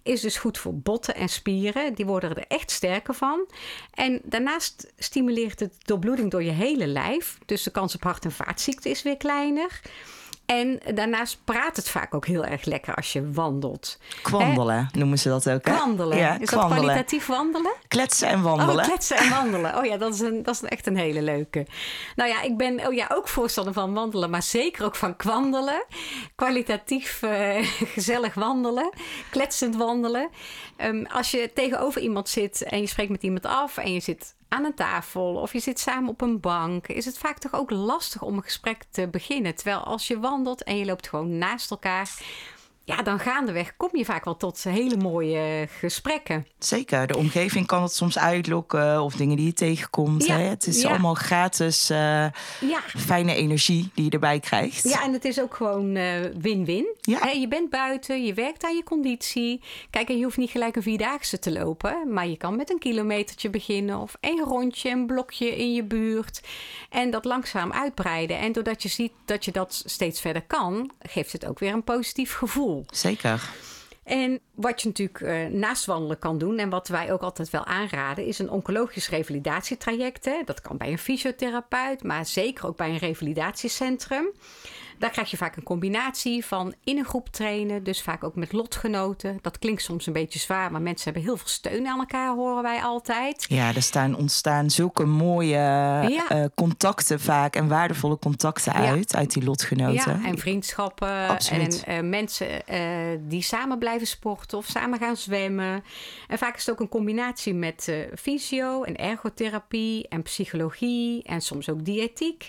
Is 0.02 0.20
dus 0.20 0.38
goed 0.38 0.58
voor 0.58 0.74
botten 0.74 1.14
en 1.14 1.28
spieren. 1.28 1.94
Die 1.94 2.06
worden 2.06 2.30
er 2.30 2.44
echt 2.48 2.70
sterker 2.70 3.14
van. 3.14 3.46
En 3.94 4.20
daarnaast 4.24 4.92
stimuleert 4.98 5.60
het 5.60 5.74
doorbloeding 5.78 6.30
door 6.30 6.42
je 6.42 6.50
hele 6.50 6.86
lijf. 6.86 7.38
Dus 7.46 7.62
de 7.62 7.70
kans 7.70 7.94
op 7.94 8.02
hart- 8.02 8.24
en 8.24 8.32
vaatziekten 8.32 8.90
is 8.90 9.02
weer 9.02 9.16
kleiner. 9.16 9.80
En 10.46 10.80
daarnaast 10.94 11.38
praat 11.44 11.76
het 11.76 11.88
vaak 11.88 12.14
ook 12.14 12.26
heel 12.26 12.44
erg 12.44 12.64
lekker 12.64 12.94
als 12.94 13.12
je 13.12 13.32
wandelt. 13.32 13.98
Kwandelen 14.22 14.88
noemen 14.92 15.18
ze 15.18 15.28
dat 15.28 15.50
ook. 15.50 15.66
Hè? 15.66 15.74
Kwandelen. 15.74 16.18
Ja, 16.18 16.38
is 16.38 16.48
kwandelen. 16.48 16.76
dat 16.76 16.84
kwalitatief 16.84 17.26
wandelen? 17.26 17.72
Kletsen 17.88 18.28
en 18.28 18.42
wandelen. 18.42 18.76
Oh, 18.76 18.84
kletsen 18.84 19.16
en 19.16 19.30
wandelen. 19.30 19.76
Oh 19.76 19.84
ja, 19.84 19.96
dat 19.96 20.14
is, 20.14 20.20
een, 20.20 20.42
dat 20.42 20.54
is 20.54 20.62
echt 20.62 20.86
een 20.86 20.96
hele 20.96 21.22
leuke. 21.22 21.66
Nou 22.16 22.30
ja, 22.30 22.42
ik 22.42 22.56
ben 22.56 22.86
oh 22.86 22.94
ja, 22.94 23.10
ook 23.12 23.28
voorstander 23.28 23.72
van 23.72 23.94
wandelen, 23.94 24.30
maar 24.30 24.42
zeker 24.42 24.84
ook 24.84 24.94
van 24.94 25.16
kwandelen. 25.16 25.84
Kwalitatief 26.34 27.22
eh, 27.22 27.56
gezellig 27.94 28.34
wandelen, 28.34 28.90
kletsend 29.30 29.76
wandelen. 29.76 30.28
Ehm, 30.76 31.04
als 31.04 31.30
je 31.30 31.50
tegenover 31.54 32.00
iemand 32.00 32.28
zit 32.28 32.62
en 32.62 32.80
je 32.80 32.86
spreekt 32.86 33.10
met 33.10 33.22
iemand 33.22 33.46
af 33.46 33.76
en 33.76 33.92
je 33.92 34.00
zit 34.00 34.35
aan 34.48 34.64
een 34.64 34.74
tafel 34.74 35.34
of 35.34 35.52
je 35.52 35.60
zit 35.60 35.80
samen 35.80 36.10
op 36.10 36.20
een 36.20 36.40
bank, 36.40 36.86
is 36.86 37.04
het 37.04 37.18
vaak 37.18 37.38
toch 37.38 37.54
ook 37.54 37.70
lastig 37.70 38.22
om 38.22 38.36
een 38.36 38.42
gesprek 38.42 38.84
te 38.90 39.08
beginnen. 39.08 39.54
Terwijl 39.54 39.78
als 39.78 40.06
je 40.06 40.20
wandelt 40.20 40.62
en 40.62 40.76
je 40.76 40.84
loopt 40.84 41.08
gewoon 41.08 41.38
naast 41.38 41.70
elkaar, 41.70 42.10
ja, 42.86 43.02
dan 43.02 43.18
gaandeweg 43.18 43.76
kom 43.76 43.88
je 43.92 44.04
vaak 44.04 44.24
wel 44.24 44.36
tot 44.36 44.62
hele 44.62 44.96
mooie 44.96 45.68
gesprekken. 45.78 46.46
Zeker, 46.58 47.06
de 47.06 47.16
omgeving 47.16 47.66
kan 47.66 47.82
het 47.82 47.92
soms 47.92 48.18
uitlokken 48.18 49.02
of 49.02 49.14
dingen 49.14 49.36
die 49.36 49.46
je 49.46 49.52
tegenkomt. 49.52 50.26
Ja, 50.26 50.36
hè? 50.36 50.42
Het 50.42 50.66
is 50.66 50.82
ja. 50.82 50.88
allemaal 50.88 51.14
gratis, 51.14 51.90
eh, 51.90 51.98
Ja. 52.60 52.80
fijne 52.86 53.34
energie 53.34 53.90
die 53.94 54.04
je 54.04 54.10
erbij 54.10 54.40
krijgt. 54.40 54.88
Ja, 54.88 55.02
en 55.02 55.12
het 55.12 55.24
is 55.24 55.40
ook 55.40 55.54
gewoon 55.54 55.96
eh, 55.96 56.20
win-win. 56.40 56.86
Ja. 57.00 57.18
Hè, 57.18 57.30
je 57.30 57.48
bent 57.48 57.70
buiten, 57.70 58.24
je 58.24 58.34
werkt 58.34 58.64
aan 58.64 58.76
je 58.76 58.84
conditie. 58.84 59.60
Kijk, 59.90 60.08
en 60.08 60.18
je 60.18 60.24
hoeft 60.24 60.36
niet 60.36 60.50
gelijk 60.50 60.76
een 60.76 60.82
vierdaagse 60.82 61.38
te 61.38 61.52
lopen. 61.52 62.12
Maar 62.12 62.26
je 62.26 62.36
kan 62.36 62.56
met 62.56 62.70
een 62.70 62.78
kilometertje 62.78 63.50
beginnen. 63.50 63.98
Of 63.98 64.16
één 64.20 64.44
rondje, 64.44 64.90
een 64.90 65.06
blokje 65.06 65.56
in 65.56 65.72
je 65.72 65.84
buurt. 65.84 66.40
En 66.90 67.10
dat 67.10 67.24
langzaam 67.24 67.72
uitbreiden. 67.72 68.38
En 68.38 68.52
doordat 68.52 68.82
je 68.82 68.88
ziet 68.88 69.12
dat 69.24 69.44
je 69.44 69.52
dat 69.52 69.82
steeds 69.86 70.20
verder 70.20 70.42
kan... 70.42 70.90
geeft 71.02 71.32
het 71.32 71.46
ook 71.46 71.58
weer 71.58 71.72
een 71.72 71.84
positief 71.84 72.34
gevoel. 72.34 72.75
Zeker. 72.90 73.50
En 74.06 74.40
wat 74.54 74.82
je 74.82 74.88
natuurlijk 74.88 75.20
eh, 75.20 75.46
naast 75.46 75.84
wandelen 75.84 76.18
kan 76.18 76.38
doen, 76.38 76.58
en 76.58 76.70
wat 76.70 76.88
wij 76.88 77.12
ook 77.12 77.20
altijd 77.22 77.50
wel 77.50 77.64
aanraden, 77.64 78.26
is 78.26 78.38
een 78.38 78.50
oncologisch 78.50 79.08
revalidatietraject. 79.08 80.24
Hè. 80.24 80.42
Dat 80.44 80.60
kan 80.60 80.76
bij 80.76 80.90
een 80.90 80.98
fysiotherapeut, 80.98 82.02
maar 82.02 82.26
zeker 82.26 82.66
ook 82.66 82.76
bij 82.76 82.88
een 82.88 82.98
revalidatiecentrum. 82.98 84.26
Daar 84.98 85.10
krijg 85.10 85.30
je 85.30 85.36
vaak 85.36 85.56
een 85.56 85.62
combinatie 85.62 86.44
van 86.44 86.74
in 86.84 86.98
een 86.98 87.04
groep 87.04 87.28
trainen, 87.28 87.84
dus 87.84 88.02
vaak 88.02 88.24
ook 88.24 88.34
met 88.34 88.52
lotgenoten. 88.52 89.38
Dat 89.42 89.58
klinkt 89.58 89.82
soms 89.82 90.06
een 90.06 90.12
beetje 90.12 90.38
zwaar, 90.38 90.72
maar 90.72 90.82
mensen 90.82 91.04
hebben 91.04 91.22
heel 91.22 91.36
veel 91.36 91.48
steun 91.48 91.86
aan 91.86 91.98
elkaar, 91.98 92.34
horen 92.34 92.62
wij 92.62 92.82
altijd. 92.82 93.44
Ja, 93.48 93.74
er 93.74 93.82
staan, 93.82 94.16
ontstaan 94.16 94.70
zulke 94.70 95.04
mooie 95.04 95.56
eh, 96.28 96.44
contacten 96.54 97.20
vaak 97.20 97.56
en 97.56 97.68
waardevolle 97.68 98.18
contacten 98.18 98.72
uit, 98.72 99.14
uit 99.14 99.32
die 99.32 99.44
lotgenoten. 99.44 100.20
Ja, 100.20 100.28
en 100.28 100.38
vriendschappen 100.38 101.28
Absoluut. 101.28 101.82
en 101.84 101.96
eh, 101.96 102.08
mensen 102.10 102.66
eh, 102.66 102.80
die 103.20 103.42
samen 103.42 103.78
blijven 103.78 104.06
sporten 104.06 104.58
of 104.58 104.66
samen 104.66 104.98
gaan 104.98 105.16
zwemmen. 105.16 105.84
En 106.28 106.38
vaak 106.38 106.56
is 106.56 106.66
het 106.66 106.74
ook 106.74 106.80
een 106.80 106.88
combinatie 106.88 107.54
met 107.54 107.92
fysio 108.14 108.82
en 108.82 108.96
ergotherapie 108.96 110.08
en 110.08 110.22
psychologie 110.22 111.22
en 111.22 111.40
soms 111.40 111.68
ook 111.68 111.84
diëtiek. 111.84 112.48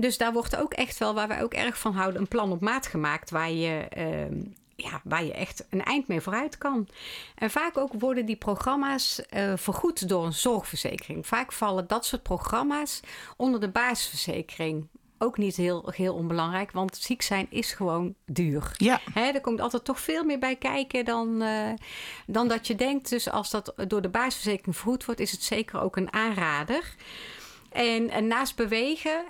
Dus 0.00 0.18
daar 0.18 0.32
wordt 0.32 0.56
ook 0.56 0.72
echt 0.72 0.98
wel, 0.98 1.14
waar 1.14 1.28
wij 1.28 1.42
ook 1.42 1.54
erg 1.54 1.78
van 1.78 1.92
houden, 1.92 2.20
een 2.20 2.28
plan 2.28 2.52
op 2.52 2.60
maat 2.60 2.86
gemaakt 2.86 3.30
waar 3.30 3.50
je, 3.50 3.86
ehm, 3.88 4.42
ja, 4.76 5.00
waar 5.04 5.24
je 5.24 5.32
echt 5.32 5.66
een 5.70 5.84
eind 5.84 6.08
mee 6.08 6.20
vooruit 6.20 6.58
kan. 6.58 6.88
En 7.34 7.50
vaak 7.50 7.78
ook 7.78 7.92
worden 7.98 8.26
die 8.26 8.36
programma's 8.36 9.22
eh, 9.26 9.52
vergoed 9.56 10.08
door 10.08 10.24
een 10.24 10.32
zorgverzekering. 10.32 11.26
Vaak 11.26 11.52
vallen 11.52 11.86
dat 11.86 12.06
soort 12.06 12.22
programma's 12.22 13.00
onder 13.36 13.60
de 13.60 13.68
basisverzekering. 13.68 14.88
Ook 15.18 15.38
niet 15.38 15.56
heel, 15.56 15.92
heel 15.94 16.14
onbelangrijk, 16.14 16.72
want 16.72 16.96
ziek 16.96 17.22
zijn 17.22 17.46
is 17.50 17.72
gewoon 17.72 18.14
duur. 18.26 18.74
Ja, 18.76 19.00
Hè, 19.12 19.30
er 19.30 19.40
komt 19.40 19.60
altijd 19.60 19.84
toch 19.84 20.00
veel 20.00 20.24
meer 20.24 20.38
bij 20.38 20.56
kijken 20.56 21.04
dan, 21.04 21.42
eh, 21.42 21.72
dan 22.26 22.48
dat 22.48 22.66
je 22.66 22.74
denkt. 22.74 23.08
Dus 23.08 23.30
als 23.30 23.50
dat 23.50 23.74
door 23.86 24.02
de 24.02 24.08
basisverzekering 24.08 24.76
vergoed 24.76 25.04
wordt, 25.04 25.20
is 25.20 25.32
het 25.32 25.42
zeker 25.42 25.80
ook 25.80 25.96
een 25.96 26.12
aanrader. 26.12 26.94
En, 27.70 28.10
en 28.10 28.26
naast 28.26 28.56
bewegen 28.56 29.24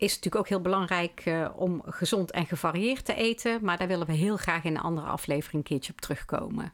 is 0.00 0.08
natuurlijk 0.14 0.36
ook 0.36 0.48
heel 0.48 0.60
belangrijk 0.60 1.22
eh, 1.24 1.48
om 1.56 1.82
gezond 1.86 2.30
en 2.30 2.46
gevarieerd 2.46 3.04
te 3.04 3.14
eten. 3.14 3.58
Maar 3.62 3.78
daar 3.78 3.88
willen 3.88 4.06
we 4.06 4.12
heel 4.12 4.36
graag 4.36 4.64
in 4.64 4.74
een 4.74 4.80
andere 4.82 5.06
aflevering 5.06 5.54
een 5.62 5.68
keertje 5.68 5.92
op 5.92 6.00
terugkomen. 6.00 6.72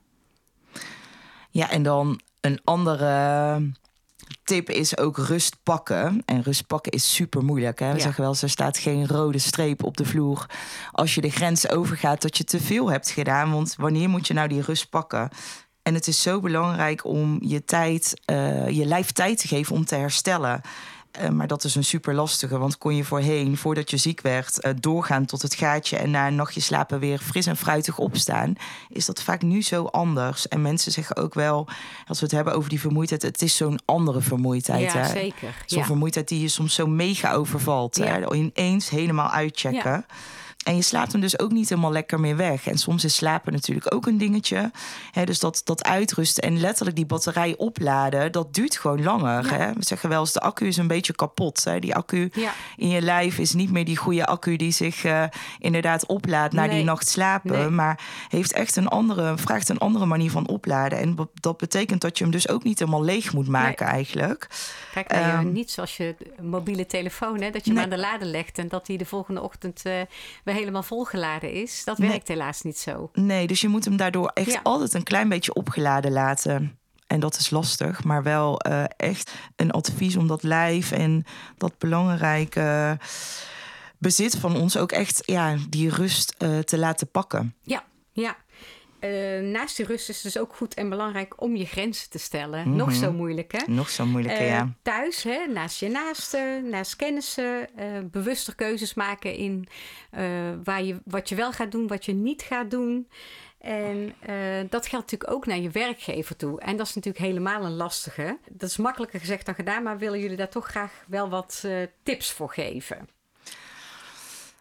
ja, 1.50 1.70
en 1.70 1.82
dan 1.82 2.20
een 2.40 2.60
andere 2.64 3.72
tip 4.44 4.70
is 4.70 4.98
ook 4.98 5.16
rust 5.16 5.56
pakken. 5.62 6.22
En 6.24 6.42
rust 6.42 6.66
pakken 6.66 6.92
is 6.92 7.14
super 7.14 7.44
moeilijk. 7.44 7.78
Hè? 7.78 7.88
We 7.90 7.96
Ja. 7.96 8.02
zeggen 8.02 8.22
wel 8.24 8.34
er 8.40 8.50
staat 8.50 8.78
geen 8.78 9.06
rode 9.06 9.38
streep 9.38 9.84
op 9.84 9.96
de 9.96 10.04
vloer. 10.04 10.46
Als 10.92 11.14
je 11.14 11.20
de 11.20 11.30
grens 11.30 11.68
overgaat 11.68 12.22
dat 12.22 12.36
je 12.36 12.44
te 12.44 12.60
veel 12.60 12.90
hebt 12.90 13.10
gedaan. 13.10 13.52
Want 13.52 13.74
wanneer 13.78 14.08
moet 14.08 14.26
je 14.26 14.34
nou 14.34 14.48
die 14.48 14.60
rust 14.62 14.90
pakken? 14.90 15.28
En 15.82 15.94
het 15.94 16.06
is 16.06 16.22
zo 16.22 16.40
belangrijk 16.40 17.04
om 17.04 17.38
je 17.40 17.64
tijd, 17.64 18.20
eh, 18.24 18.68
je 18.68 18.84
lijf 18.84 19.12
tijd 19.12 19.38
te 19.40 19.48
geven 19.48 19.74
om 19.74 19.84
te 19.84 19.94
herstellen. 19.94 20.60
Eh, 21.18 21.28
maar 21.28 21.46
dat 21.46 21.64
is 21.64 21.74
een 21.74 21.84
super 21.84 22.14
lastige, 22.14 22.58
want 22.58 22.78
kon 22.78 22.94
je 22.96 23.04
voorheen, 23.04 23.56
voordat 23.56 23.90
je 23.90 23.96
ziek 23.96 24.20
werd, 24.20 24.60
eh, 24.60 24.72
doorgaan 24.80 25.24
tot 25.24 25.42
het 25.42 25.54
gaatje 25.54 25.96
en 25.96 26.10
na 26.10 26.26
een 26.26 26.34
nachtje 26.34 26.60
slapen 26.60 26.98
weer 26.98 27.18
fris 27.18 27.46
en 27.46 27.56
fruitig 27.56 27.98
opstaan, 27.98 28.54
is 28.88 29.06
dat 29.06 29.22
vaak 29.22 29.42
nu 29.42 29.62
zo 29.62 29.84
anders. 29.84 30.48
En 30.48 30.62
mensen 30.62 30.92
zeggen 30.92 31.16
ook 31.16 31.34
wel, 31.34 31.68
als 32.06 32.18
we 32.18 32.24
het 32.24 32.34
hebben 32.34 32.54
over 32.54 32.68
die 32.70 32.80
vermoeidheid, 32.80 33.22
het 33.22 33.42
is 33.42 33.56
zo'n 33.56 33.78
andere 33.84 34.20
vermoeidheid. 34.20 34.92
ja, 34.92 34.98
hè? 34.98 35.08
zeker. 35.08 35.54
Zo'n 35.66 35.78
Ja. 35.78 35.84
vermoeidheid 35.84 36.28
die 36.28 36.40
je 36.40 36.48
soms 36.48 36.74
zo 36.74 36.86
mega 36.86 37.32
overvalt. 37.32 37.96
Ja. 37.96 38.04
Hè? 38.04 38.34
Ineens 38.34 38.88
helemaal 38.90 39.30
uitchecken. 39.30 39.90
Ja. 39.90 40.04
En 40.66 40.76
je 40.76 40.82
slaapt 40.82 41.12
hem 41.12 41.20
dus 41.20 41.38
ook 41.38 41.50
niet 41.52 41.68
helemaal 41.68 41.92
lekker 41.92 42.20
meer 42.20 42.36
weg. 42.36 42.66
En 42.66 42.78
soms 42.78 43.04
is 43.04 43.14
slapen 43.16 43.52
natuurlijk 43.52 43.94
ook 43.94 44.06
een 44.06 44.18
dingetje. 44.18 44.70
Hè, 45.12 45.24
dus 45.24 45.38
dat, 45.38 45.60
dat 45.64 45.84
uitrusten 45.84 46.42
en 46.42 46.60
letterlijk 46.60 46.96
die 46.96 47.06
batterij 47.06 47.54
opladen, 47.56 48.32
dat 48.32 48.54
duurt 48.54 48.76
gewoon 48.76 49.02
langer. 49.02 49.44
Ja. 49.44 49.56
Hè? 49.56 49.72
We 49.72 49.84
zeggen 49.84 50.08
wel 50.08 50.20
eens, 50.20 50.32
de 50.32 50.40
accu 50.40 50.66
is 50.66 50.76
een 50.76 50.86
beetje 50.86 51.14
kapot. 51.14 51.64
Hè? 51.64 51.78
Die 51.78 51.94
accu 51.94 52.30
Ja. 52.32 52.52
in 52.76 52.88
je 52.88 53.00
lijf 53.02 53.38
is 53.38 53.52
niet 53.52 53.70
meer 53.70 53.84
die 53.84 53.96
goede 53.96 54.26
accu 54.26 54.56
die 54.56 54.70
zich 54.72 55.04
eh, 55.04 55.24
inderdaad 55.58 56.06
oplaadt 56.06 56.52
na 56.52 56.64
Nee. 56.66 56.76
die 56.76 56.84
nacht 56.84 57.08
slapen. 57.08 57.50
Nee. 57.50 57.68
Maar 57.68 58.00
heeft 58.28 58.52
echt 58.52 58.76
een 58.76 58.88
andere, 58.88 59.38
vraagt 59.38 59.68
een 59.68 59.78
andere 59.78 60.06
manier 60.06 60.30
van 60.30 60.48
opladen. 60.48 60.98
En 60.98 61.16
dat 61.40 61.56
betekent 61.56 62.00
dat 62.00 62.18
je 62.18 62.24
hem 62.24 62.32
dus 62.32 62.48
ook 62.48 62.62
niet 62.64 62.78
helemaal 62.78 63.04
leeg 63.04 63.32
moet 63.32 63.48
maken 63.48 63.86
eigenlijk. 63.86 64.48
Kijk, 64.92 65.12
nou, 65.12 65.44
niet 65.44 65.70
zoals 65.70 65.96
je 65.96 66.14
mobiele 66.40 66.86
telefoon, 66.86 67.40
hè, 67.40 67.50
dat 67.50 67.64
je 67.64 67.70
hem 67.70 67.74
Nee. 67.74 67.84
aan 67.84 67.90
de 67.90 67.98
lader 67.98 68.26
legt 68.28 68.58
en 68.58 68.68
dat 68.68 68.86
hij 68.86 68.96
de 68.96 69.04
volgende 69.04 69.42
ochtend 69.42 69.82
weer 69.82 70.54
helemaal 70.56 70.82
volgeladen 70.82 71.52
is. 71.52 71.84
Dat 71.84 71.98
Nee. 71.98 72.08
werkt 72.08 72.28
helaas 72.28 72.62
niet 72.62 72.78
zo. 72.78 73.10
Nee, 73.12 73.46
dus 73.46 73.60
je 73.60 73.68
moet 73.68 73.84
hem 73.84 73.96
daardoor 73.96 74.30
echt 74.34 74.52
Ja. 74.52 74.60
altijd 74.62 74.94
een 74.94 75.02
klein 75.02 75.28
beetje 75.28 75.54
opgeladen 75.54 76.12
laten. 76.12 76.78
En 77.06 77.20
dat 77.20 77.36
is 77.36 77.50
lastig, 77.50 78.04
maar 78.04 78.22
wel 78.22 78.58
eh, 78.60 78.84
echt 78.96 79.30
een 79.56 79.70
advies 79.70 80.16
om 80.16 80.26
dat 80.26 80.42
lijf 80.42 80.92
en 80.92 81.24
dat 81.58 81.78
belangrijke 81.78 82.98
bezit 83.98 84.36
van 84.38 84.56
ons 84.56 84.76
ook 84.76 84.92
echt 84.92 85.22
ja, 85.24 85.56
die 85.68 85.90
rust 85.90 86.34
eh, 86.38 86.58
te 86.58 86.78
laten 86.78 87.10
pakken. 87.10 87.54
Ja, 87.62 87.84
ja. 88.12 88.36
Eh, 89.06 89.40
naast 89.42 89.76
die 89.76 89.86
rust 89.86 90.08
is 90.08 90.22
het 90.22 90.32
dus 90.32 90.42
ook 90.42 90.54
goed 90.54 90.74
en 90.74 90.88
belangrijk 90.88 91.42
om 91.42 91.56
je 91.56 91.66
grenzen 91.66 92.10
te 92.10 92.18
stellen. 92.18 92.76
Nog 92.76 92.92
zo 92.92 93.12
moeilijk, 93.12 93.52
hè? 93.52 93.72
Nog 93.72 93.88
zo 93.88 94.06
moeilijk, 94.06 94.34
Eh, 94.38 94.48
ja. 94.48 94.72
Thuis, 94.82 95.22
hè, 95.22 95.46
naast 95.46 95.80
je 95.80 95.88
naasten, 95.88 96.68
naast 96.68 96.96
kennissen, 96.96 97.76
eh 97.76 97.86
bewuster 98.04 98.54
keuzes 98.54 98.94
maken 98.94 99.34
in 99.34 99.68
waar 100.64 100.82
je, 100.82 101.00
wat 101.04 101.28
je 101.28 101.34
wel 101.34 101.52
gaat 101.52 101.70
doen, 101.70 101.86
wat 101.86 102.04
je 102.04 102.12
niet 102.12 102.42
gaat 102.42 102.70
doen. 102.70 103.08
En 103.58 104.14
dat 104.70 104.86
geldt 104.86 105.10
natuurlijk 105.10 105.30
ook 105.30 105.46
naar 105.46 105.58
je 105.58 105.70
werkgever 105.70 106.36
toe. 106.36 106.60
En 106.60 106.76
dat 106.76 106.86
is 106.86 106.94
natuurlijk 106.94 107.24
helemaal 107.24 107.64
een 107.64 107.76
lastige. 107.76 108.38
Dat 108.50 108.68
is 108.70 108.76
makkelijker 108.76 109.20
gezegd 109.20 109.46
dan 109.46 109.54
gedaan, 109.54 109.82
maar 109.82 109.98
willen 109.98 110.20
jullie 110.20 110.36
daar 110.36 110.48
toch 110.48 110.66
graag 110.66 110.92
wel 111.08 111.28
wat 111.28 111.64
tips 112.02 112.32
voor 112.32 112.50
geven? 112.50 113.08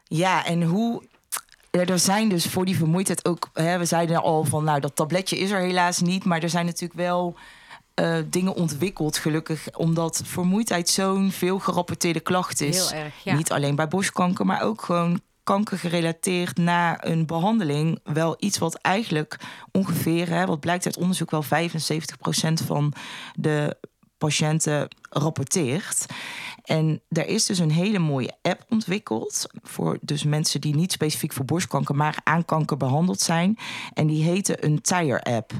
Ja, 0.07 0.45
en 0.45 0.63
hoe. 0.63 1.03
Er 1.79 1.99
zijn 1.99 2.29
dus 2.29 2.45
voor 2.45 2.65
die 2.65 2.77
vermoeidheid 2.77 3.25
ook. 3.25 3.49
Hè, 3.53 3.77
we 3.77 3.85
zeiden 3.85 4.21
al 4.21 4.43
van, 4.43 4.63
nou, 4.63 4.79
dat 4.79 4.95
tabletje 4.95 5.37
is 5.37 5.51
er 5.51 5.59
helaas 5.59 5.99
niet. 5.99 6.25
Maar 6.25 6.43
er 6.43 6.49
zijn 6.49 6.65
natuurlijk 6.65 6.99
wel 6.99 7.35
eh, 7.93 8.17
dingen 8.29 8.55
ontwikkeld, 8.55 9.17
gelukkig. 9.17 9.67
Omdat 9.77 10.21
vermoeidheid 10.25 10.89
zo'n 10.89 11.31
veel 11.31 11.59
gerapporteerde 11.59 12.19
klacht 12.19 12.61
is. 12.61 12.89
Heel 12.89 12.99
erg, 12.99 13.13
ja. 13.23 13.35
Niet 13.35 13.51
alleen 13.51 13.75
bij 13.75 13.87
borstkanker, 13.87 14.45
maar 14.45 14.61
ook 14.61 14.81
gewoon 14.81 15.21
kanker 15.43 15.77
gerelateerd 15.77 16.57
na 16.57 17.05
een 17.05 17.25
behandeling. 17.25 17.99
Wel 18.03 18.35
iets 18.39 18.57
wat 18.57 18.75
eigenlijk 18.75 19.37
ongeveer, 19.71 20.29
hè, 20.29 20.45
wat 20.45 20.59
blijkt 20.59 20.85
uit 20.85 20.97
onderzoek, 20.97 21.31
wel 21.31 21.43
75% 21.43 22.61
van 22.65 22.93
de 23.35 23.77
patiënten 24.17 24.87
rapporteert. 25.09 26.05
En 26.63 27.01
er 27.09 27.27
is 27.27 27.45
dus 27.45 27.59
een 27.59 27.71
hele 27.71 27.99
mooie 27.99 28.37
app 28.41 28.65
ontwikkeld 28.69 29.45
voor 29.63 29.97
dus 30.01 30.23
mensen 30.23 30.61
die 30.61 30.75
niet 30.75 30.91
specifiek 30.91 31.33
voor 31.33 31.45
borstkanker, 31.45 31.95
maar 31.95 32.17
aan 32.23 32.45
kanker 32.45 32.77
behandeld 32.77 33.19
zijn. 33.19 33.57
En 33.93 34.07
die 34.07 34.23
heette 34.23 34.65
een 34.65 34.81
Tire 34.81 35.23
app. 35.23 35.51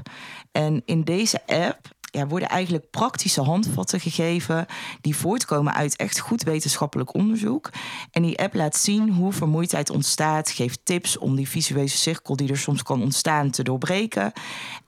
En 0.52 0.82
in 0.84 1.02
deze 1.02 1.46
app 1.46 1.94
ja, 2.10 2.26
worden 2.26 2.48
eigenlijk 2.48 2.90
praktische 2.90 3.42
handvatten 3.42 4.00
gegeven 4.00 4.66
die 5.00 5.16
voortkomen 5.16 5.74
uit 5.74 5.96
echt 5.96 6.18
goed 6.18 6.42
wetenschappelijk 6.42 7.14
onderzoek. 7.14 7.70
En 8.10 8.22
die 8.22 8.38
app 8.38 8.54
laat 8.54 8.76
zien 8.76 9.10
hoe 9.10 9.32
vermoeidheid 9.32 9.90
ontstaat, 9.90 10.50
geeft 10.50 10.80
tips 10.82 11.18
om 11.18 11.36
die 11.36 11.48
visuele 11.48 11.88
cirkel 11.88 12.36
die 12.36 12.48
er 12.48 12.58
soms 12.58 12.82
kan 12.82 13.02
ontstaan 13.02 13.50
te 13.50 13.62
doorbreken. 13.62 14.32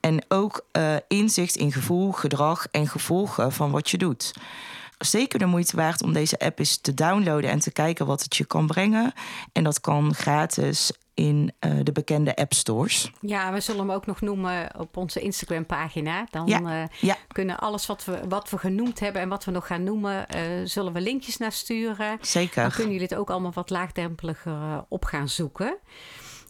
En 0.00 0.24
ook 0.28 0.66
uh, 0.72 0.96
inzicht 1.08 1.56
in 1.56 1.72
gevoel, 1.72 2.12
gedrag 2.12 2.66
en 2.70 2.88
gevolgen 2.88 3.52
van 3.52 3.70
wat 3.70 3.90
je 3.90 3.98
doet 3.98 4.32
zeker 4.98 5.38
de 5.38 5.46
moeite 5.46 5.76
waard 5.76 6.02
om 6.02 6.12
deze 6.12 6.38
app 6.38 6.58
eens 6.58 6.76
te 6.76 6.94
downloaden 6.94 7.50
en 7.50 7.58
te 7.58 7.70
kijken 7.70 8.06
wat 8.06 8.22
het 8.22 8.36
je 8.36 8.44
kan 8.44 8.66
brengen. 8.66 9.12
En 9.52 9.64
dat 9.64 9.80
kan 9.80 10.14
gratis 10.14 10.92
in 11.18 11.52
uh, 11.60 11.78
de 11.82 11.92
bekende 11.92 12.36
app 12.36 12.52
stores. 12.52 13.10
Ja, 13.20 13.52
we 13.52 13.60
zullen 13.60 13.80
hem 13.80 13.90
ook 13.90 14.06
nog 14.06 14.20
noemen 14.20 14.70
op 14.78 14.96
onze 14.96 15.20
Instagram 15.20 15.66
pagina. 15.66 16.26
Dan 16.30 16.46
ja, 16.46 16.60
uh, 16.60 16.88
ja. 17.00 17.16
kunnen 17.32 17.58
alles 17.58 17.86
wat 17.86 18.04
we, 18.04 18.20
wat 18.28 18.50
we 18.50 18.58
genoemd 18.58 19.00
hebben 19.00 19.22
en 19.22 19.28
wat 19.28 19.44
we 19.44 19.50
nog 19.50 19.66
gaan 19.66 19.82
noemen, 19.82 20.26
uh, 20.36 20.40
zullen 20.64 20.92
we 20.92 21.00
linkjes 21.00 21.36
naar 21.36 21.52
sturen. 21.52 22.18
Zeker. 22.20 22.62
Dan 22.62 22.70
kunnen 22.70 22.92
jullie 22.92 23.08
het 23.08 23.18
ook 23.18 23.30
allemaal 23.30 23.52
wat 23.52 23.70
laagdrempeliger 23.70 24.84
op 24.88 25.04
gaan 25.04 25.28
zoeken. 25.28 25.76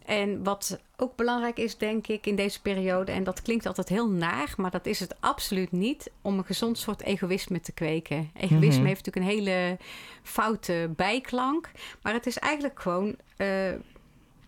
En 0.05 0.45
wat 0.45 0.81
ook 0.97 1.17
belangrijk 1.17 1.59
is, 1.59 1.77
denk 1.77 2.07
ik, 2.07 2.27
in 2.27 2.37
deze 2.37 2.63
periode, 2.63 3.13
en 3.13 3.25
dat 3.25 3.43
klinkt 3.43 3.67
altijd 3.67 3.89
heel 3.89 4.09
naar, 4.09 4.53
maar 4.57 4.71
dat 4.71 4.87
is 4.87 5.01
het 5.01 5.15
absoluut 5.21 5.73
niet, 5.73 6.11
om 6.23 6.39
een 6.39 6.45
gezond 6.45 6.79
soort 6.79 7.03
egoïsme 7.03 7.61
te 7.61 7.73
kweken. 7.73 8.31
Egoïsme 8.37 8.87
heeft 8.87 9.07
natuurlijk 9.07 9.17
een 9.17 9.45
hele 9.45 9.79
foute 10.23 10.91
bijklank, 10.97 11.71
maar 12.03 12.13
het 12.13 12.27
is 12.27 12.39
eigenlijk 12.39 12.81
gewoon 12.81 13.17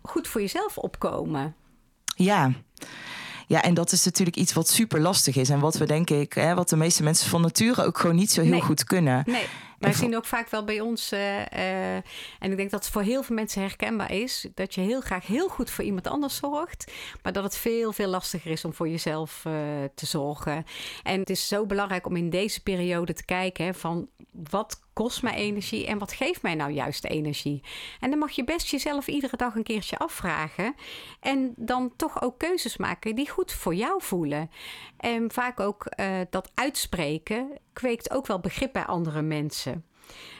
goed 0.02 0.28
voor 0.28 0.40
jezelf 0.40 0.78
opkomen. 0.78 1.54
Ja. 2.16 2.52
Ja, 3.46 3.62
en 3.62 3.74
dat 3.74 3.92
is 3.92 4.04
natuurlijk 4.04 4.36
iets 4.36 4.52
wat 4.52 4.68
super 4.68 5.00
lastig 5.00 5.36
is. 5.36 5.48
En 5.48 5.60
wat 5.60 5.74
we 5.74 5.86
denk 5.86 6.10
ik, 6.10 6.32
hè, 6.32 6.54
wat 6.54 6.68
de 6.68 6.76
meeste 6.76 7.02
mensen 7.02 7.30
van 7.30 7.40
nature 7.40 7.84
ook 7.84 7.98
gewoon 7.98 8.16
niet 8.16 8.30
zo 8.30 8.42
heel 8.42 8.60
goed 8.60 8.84
kunnen. 8.84 9.22
Nee. 9.26 9.46
Wij 9.80 9.92
zien 9.92 10.16
ook 10.16 10.24
vaak 10.24 10.50
wel 10.50 10.64
bij 10.64 10.80
ons, 10.80 11.12
uh, 11.12 11.38
uh, 11.38 11.94
en 11.94 12.50
ik 12.50 12.56
denk 12.56 12.70
dat 12.70 12.84
het 12.84 12.92
voor 12.92 13.02
heel 13.02 13.22
veel 13.22 13.34
mensen 13.34 13.60
herkenbaar 13.60 14.12
is, 14.12 14.48
dat 14.54 14.74
je 14.74 14.80
heel 14.80 15.00
graag 15.00 15.26
heel 15.26 15.48
goed 15.48 15.70
voor 15.70 15.84
iemand 15.84 16.06
anders 16.06 16.36
zorgt, 16.36 16.92
maar 17.22 17.32
dat 17.32 17.44
het 17.44 17.56
veel, 17.56 17.92
veel 17.92 18.08
lastiger 18.08 18.50
is 18.50 18.64
om 18.64 18.74
voor 18.74 18.88
jezelf 18.88 19.42
uh, 19.46 19.52
te 19.94 20.06
zorgen. 20.06 20.64
En 21.02 21.20
het 21.20 21.30
is 21.30 21.48
zo 21.48 21.66
belangrijk 21.66 22.06
om 22.06 22.16
in 22.16 22.30
deze 22.30 22.62
periode 22.62 23.12
te 23.12 23.24
kijken 23.24 23.64
hè, 23.64 23.74
van 23.74 24.08
wat 24.50 24.80
kost 25.00 25.22
mij 25.22 25.34
energie 25.34 25.86
en 25.86 25.98
wat 25.98 26.12
geeft 26.12 26.42
mij 26.42 26.54
nou 26.54 26.70
juist 26.70 27.04
energie? 27.04 27.62
En 28.00 28.10
dan 28.10 28.18
mag 28.18 28.30
je 28.30 28.44
best 28.44 28.68
jezelf 28.68 29.06
iedere 29.06 29.36
dag 29.36 29.54
een 29.54 29.62
keertje 29.62 29.98
afvragen 29.98 30.74
en 31.20 31.52
dan 31.56 31.92
toch 31.96 32.22
ook 32.22 32.38
keuzes 32.38 32.76
maken 32.76 33.14
die 33.14 33.30
goed 33.30 33.52
voor 33.52 33.74
jou 33.74 34.02
voelen. 34.02 34.50
En 34.96 35.32
vaak 35.32 35.60
ook 35.60 35.86
uh, 36.00 36.20
dat 36.30 36.50
uitspreken 36.54 37.58
kweekt 37.72 38.10
ook 38.10 38.26
wel 38.26 38.40
begrip 38.40 38.72
bij 38.72 38.84
andere 38.84 39.22
mensen. 39.22 39.84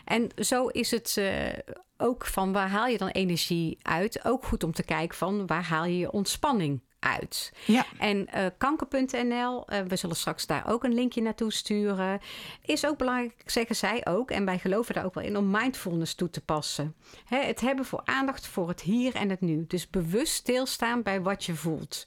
En 0.05 0.29
zo 0.37 0.67
is 0.67 0.91
het 0.91 1.17
uh, 1.19 1.49
ook 1.97 2.27
van 2.27 2.53
waar 2.53 2.69
haal 2.69 2.87
je 2.87 2.99
dan 2.99 3.09
energie 3.09 3.79
uit? 3.83 4.25
Ook 4.25 4.45
goed 4.45 4.65
om 4.65 4.73
te 4.73 4.85
kijken 4.85 5.17
van 5.17 5.47
waar 5.47 5.65
haal 5.65 5.85
je 5.85 5.99
je 5.99 6.13
ontspanning 6.13 6.81
uit. 7.01 7.53
Ja. 7.67 7.87
En 7.99 8.29
uh, 8.35 8.47
kanker.nl, 8.59 9.73
uh, 9.73 9.81
we 9.81 9.97
zullen 9.97 10.17
straks 10.17 10.47
daar 10.47 10.71
ook 10.71 10.85
een 10.85 10.95
linkje 10.95 11.23
naartoe 11.23 11.53
sturen, 11.53 12.21
is 12.65 12.87
ook 12.87 12.97
belangrijk, 12.99 13.43
zeggen 13.47 13.77
zij 13.77 14.07
ook, 14.07 14.31
en 14.31 14.45
wij 14.45 14.59
geloven 14.59 14.95
daar 14.95 15.05
ook 15.05 15.15
wel 15.15 15.25
in, 15.25 15.37
om 15.37 15.51
mindfulness 15.51 16.15
toe 16.15 16.31
te 16.31 16.41
passen. 16.41 16.95
Hè, 17.25 17.39
het 17.39 17.61
hebben 17.61 17.85
voor 17.85 18.03
aandacht 18.05 18.47
voor 18.47 18.69
het 18.69 18.81
hier 18.81 19.15
en 19.15 19.31
het 19.31 19.41
nu. 19.41 19.65
Dus 19.69 19.91
bewust 19.91 20.33
stilstaan 20.33 21.03
bij 21.03 21.21
wat 21.21 21.45
je 21.45 21.55
voelt. 21.55 22.07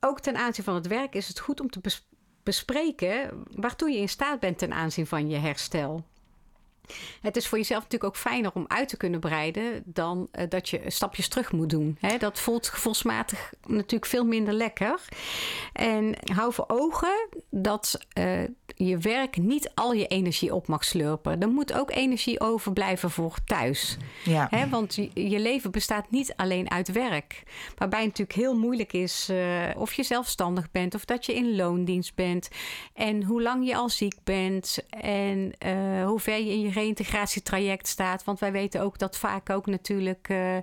Ook 0.00 0.20
ten 0.20 0.36
aanzien 0.36 0.64
van 0.64 0.74
het 0.74 0.86
werk 0.86 1.14
is 1.14 1.28
het 1.28 1.38
goed 1.38 1.60
om 1.60 1.70
te 1.70 1.80
bespreken 2.42 3.44
waartoe 3.50 3.90
je 3.90 3.98
in 3.98 4.08
staat 4.08 4.40
bent 4.40 4.58
ten 4.58 4.72
aanzien 4.72 5.06
van 5.06 5.28
je 5.28 5.36
herstel. 5.36 6.04
Het 7.20 7.36
is 7.36 7.48
voor 7.48 7.58
jezelf 7.58 7.82
natuurlijk 7.82 8.14
ook 8.14 8.20
fijner 8.20 8.50
om 8.54 8.64
uit 8.68 8.88
te 8.88 8.96
kunnen 8.96 9.20
breiden 9.20 9.82
dan 9.84 10.28
uh, 10.32 10.44
dat 10.48 10.68
je 10.68 10.80
stapjes 10.86 11.28
terug 11.28 11.52
moet 11.52 11.70
doen. 11.70 11.96
Hè? 12.00 12.16
Dat 12.16 12.40
voelt 12.40 12.68
gevoelsmatig 12.68 13.52
natuurlijk 13.66 14.10
veel 14.10 14.24
minder 14.24 14.54
lekker. 14.54 15.00
En 15.72 16.14
hou 16.32 16.52
voor 16.52 16.64
ogen 16.68 17.28
dat 17.50 17.98
uh, 18.18 18.42
je 18.78 18.98
werk 18.98 19.36
niet 19.36 19.70
al 19.74 19.92
je 19.92 20.06
energie 20.06 20.54
op 20.54 20.66
mag 20.66 20.84
slurpen. 20.84 21.40
Er 21.40 21.48
moet 21.48 21.72
ook 21.72 21.90
energie 21.90 22.40
overblijven 22.40 23.10
voor 23.10 23.36
thuis. 23.44 23.96
Ja. 24.24 24.46
Hè? 24.50 24.68
Want 24.68 24.94
je, 25.14 25.38
leven 25.38 25.70
bestaat 25.70 26.10
niet 26.10 26.32
alleen 26.36 26.70
uit 26.70 26.92
werk. 26.92 27.42
Waarbij 27.76 27.98
het 27.98 28.08
natuurlijk 28.08 28.38
heel 28.38 28.58
moeilijk 28.58 28.92
is 28.92 29.28
uh, 29.30 29.62
of 29.76 29.92
je 29.92 30.02
zelfstandig 30.02 30.70
bent 30.70 30.94
of 30.94 31.04
dat 31.04 31.26
je 31.26 31.34
in 31.34 31.56
loondienst 31.56 32.14
bent. 32.14 32.48
En 32.94 33.22
hoe 33.22 33.42
lang 33.42 33.66
je 33.66 33.76
al 33.76 33.88
ziek 33.88 34.14
bent 34.24 34.78
en 35.00 35.52
hoe 36.06 36.20
ver 36.20 36.38
je 36.38 36.50
in 36.50 36.60
je 36.60 36.70
reïntegratietraject 36.70 37.88
staat. 37.88 38.24
Want 38.24 38.38
wij 38.38 38.52
weten 38.52 38.80
ook 38.80 38.98
dat 38.98 39.16
vaak 39.16 39.50
ook 39.50 39.66
natuurlijk 39.66 40.28
uh, 40.28 40.56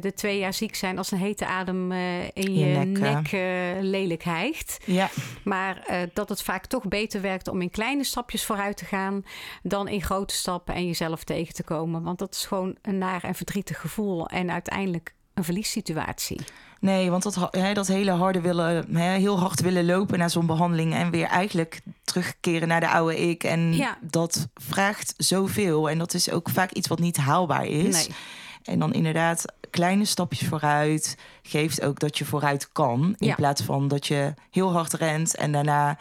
de 0.00 0.14
twee 0.14 0.38
jaar 0.38 0.54
ziek 0.54 0.74
zijn 0.74 0.98
als 0.98 1.10
een 1.10 1.18
hete 1.18 1.46
adem 1.46 1.92
uh, 1.92 2.22
in 2.22 2.54
je, 2.54 2.66
je 2.66 2.76
nek, 2.76 2.98
nek 2.98 3.32
uh, 3.32 3.82
lelijk 3.82 4.22
hijgt. 4.22 4.78
Ja. 4.84 5.10
Maar 5.44 6.06
dat 6.12 6.28
het 6.28 6.42
vaak 6.42 6.66
toch 6.66 6.88
beter 6.88 7.20
werkt 7.20 7.37
om 7.46 7.60
in 7.62 7.70
kleine 7.70 8.04
stapjes 8.04 8.44
vooruit 8.44 8.76
te 8.76 8.84
gaan 8.84 9.24
dan 9.62 9.88
in 9.88 10.02
grote 10.02 10.34
stappen 10.34 10.74
en 10.74 10.86
jezelf 10.86 11.24
tegen 11.24 11.54
te 11.54 11.62
komen. 11.62 12.02
Want 12.02 12.18
dat 12.18 12.34
is 12.34 12.46
gewoon 12.46 12.76
een 12.82 12.98
naar 12.98 13.24
en 13.24 13.34
verdrietig 13.34 13.80
gevoel 13.80 14.26
en 14.28 14.50
uiteindelijk 14.50 15.14
een 15.34 15.44
verliessituatie. 15.44 16.40
Nee, 16.80 17.10
want 17.10 17.22
dat, 17.22 17.48
hè, 17.50 17.72
dat 17.74 17.86
hele 17.86 18.10
harde 18.10 18.40
willen, 18.40 18.96
hè, 18.96 19.16
heel 19.18 19.38
hard 19.38 19.60
willen 19.60 19.84
lopen 19.86 20.18
naar 20.18 20.30
zo'n 20.30 20.46
behandeling 20.46 20.94
en 20.94 21.10
weer 21.10 21.26
eigenlijk 21.26 21.80
terugkeren 22.04 22.68
naar 22.68 22.80
de 22.80 22.88
oude 22.88 23.18
ik. 23.28 23.44
En 23.44 23.76
ja. 23.76 23.98
dat 24.00 24.48
vraagt 24.54 25.14
zoveel. 25.16 25.90
En 25.90 25.98
dat 25.98 26.14
is 26.14 26.30
ook 26.30 26.48
vaak 26.50 26.70
iets 26.72 26.88
wat 26.88 26.98
niet 26.98 27.16
haalbaar 27.16 27.66
is. 27.66 28.06
Nee. 28.06 28.16
En 28.62 28.78
dan 28.78 28.92
inderdaad 28.92 29.44
kleine 29.70 30.04
stapjes 30.04 30.48
vooruit 30.48 31.16
geeft 31.42 31.82
ook 31.82 31.98
dat 31.98 32.18
je 32.18 32.24
vooruit 32.24 32.72
kan. 32.72 33.14
In 33.18 33.26
Ja. 33.26 33.34
plaats 33.34 33.62
van 33.62 33.88
dat 33.88 34.06
je 34.06 34.34
heel 34.50 34.72
hard 34.72 34.92
rent 34.92 35.36
en 35.36 35.52
daarna 35.52 35.98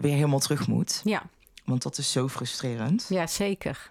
weer 0.00 0.14
helemaal 0.14 0.38
terug 0.38 0.66
moet. 0.66 1.00
Ja, 1.04 1.22
Want 1.64 1.82
dat 1.82 1.98
is 1.98 2.12
zo 2.12 2.28
frustrerend. 2.28 3.06
ja 3.08 3.26
zeker. 3.26 3.90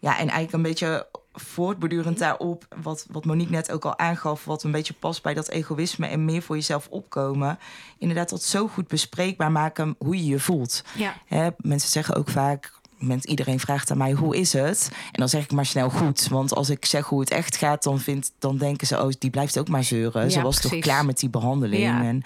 Ja, 0.00 0.10
en 0.10 0.18
eigenlijk 0.28 0.52
een 0.52 0.62
beetje 0.62 1.06
voortbordurend 1.32 2.18
daarop, 2.18 2.66
wat, 2.82 3.06
wat 3.10 3.24
Monique 3.24 3.52
net 3.52 3.70
ook 3.72 3.84
al 3.84 3.98
aangaf, 3.98 4.44
wat 4.44 4.62
een 4.62 4.70
beetje 4.70 4.94
past 4.94 5.22
bij 5.22 5.34
dat 5.34 5.48
egoïsme 5.48 6.06
en 6.06 6.24
meer 6.24 6.42
voor 6.42 6.56
jezelf 6.56 6.86
opkomen. 6.90 7.58
Inderdaad, 7.98 8.28
dat 8.28 8.42
zo 8.42 8.68
goed 8.68 8.88
bespreekbaar 8.88 9.52
maken 9.52 9.94
hoe 9.98 10.16
je 10.16 10.24
je 10.24 10.40
voelt. 10.40 10.84
Ja. 10.96 11.14
Hè, 11.26 11.48
mensen 11.56 11.90
zeggen 11.90 12.14
ook 12.14 12.30
vaak. 12.30 12.76
Iedereen 13.22 13.60
vraagt 13.60 13.90
aan 13.90 13.98
mij 13.98 14.12
hoe 14.12 14.36
is 14.36 14.52
het? 14.52 14.90
En 14.92 15.18
dan 15.20 15.28
zeg 15.28 15.42
ik 15.44 15.52
maar 15.52 15.66
snel 15.66 15.90
goed. 15.90 16.28
Want 16.28 16.54
als 16.54 16.70
ik 16.70 16.84
zeg 16.84 17.06
hoe 17.06 17.20
het 17.20 17.30
echt 17.30 17.56
gaat, 17.56 17.82
dan, 17.82 18.00
vindt, 18.00 18.32
dan 18.38 18.56
denken 18.56 18.86
ze, 18.86 19.02
oh, 19.02 19.10
die 19.18 19.30
blijft 19.30 19.58
ook 19.58 19.68
maar 19.68 19.84
zeuren. 19.84 20.22
Ja, 20.22 20.28
Ze 20.30 20.42
was 20.42 20.60
toch 20.60 20.78
klaar 20.78 21.04
met 21.04 21.18
die 21.18 21.28
behandeling. 21.30 21.82
Ja. 21.82 22.02
En, 22.02 22.22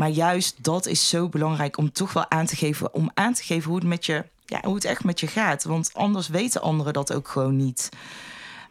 maar 0.00 0.08
juist 0.08 0.56
dat 0.64 0.86
is 0.86 1.08
zo 1.08 1.28
belangrijk 1.28 1.76
om 1.76 1.92
toch 1.92 2.12
wel 2.12 2.30
aan 2.30 2.46
te 2.46 2.56
geven, 2.56 2.94
om 2.94 3.10
aan 3.14 3.32
te 3.34 3.42
geven 3.42 3.68
hoe 3.68 3.78
het 3.78 3.88
met 3.88 4.06
je, 4.06 4.24
ja, 4.46 4.60
hoe 4.62 4.74
het 4.74 4.84
echt 4.84 5.04
met 5.04 5.20
je 5.20 5.26
gaat. 5.26 5.64
Want 5.64 5.90
anders 5.94 6.28
weten 6.28 6.62
anderen 6.62 6.92
dat 6.92 7.12
ook 7.12 7.28
gewoon 7.28 7.56
niet. 7.56 7.88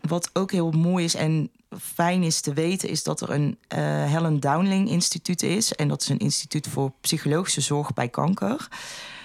Wat 0.02 0.30
ook 0.34 0.52
heel 0.52 0.72
mooi 0.72 1.06
is 1.06 1.16
en 1.16 1.50
fijn 1.82 2.24
is 2.24 2.42
te 2.42 2.54
weten, 2.54 2.90
is 2.90 3.04
dat 3.04 3.22
er 3.22 3.30
een 3.30 3.58
eh, 3.68 3.80
Helen 4.06 4.40
Dowling 4.40 4.90
Instituut 4.90 5.44
is. 5.44 5.74
En 5.74 5.88
dat 5.88 6.02
is 6.02 6.10
een 6.10 6.20
instituut 6.20 6.68
voor 6.68 6.92
psychologische 7.02 7.62
zorg 7.62 7.94
bij 7.94 8.08
kanker. 8.08 8.68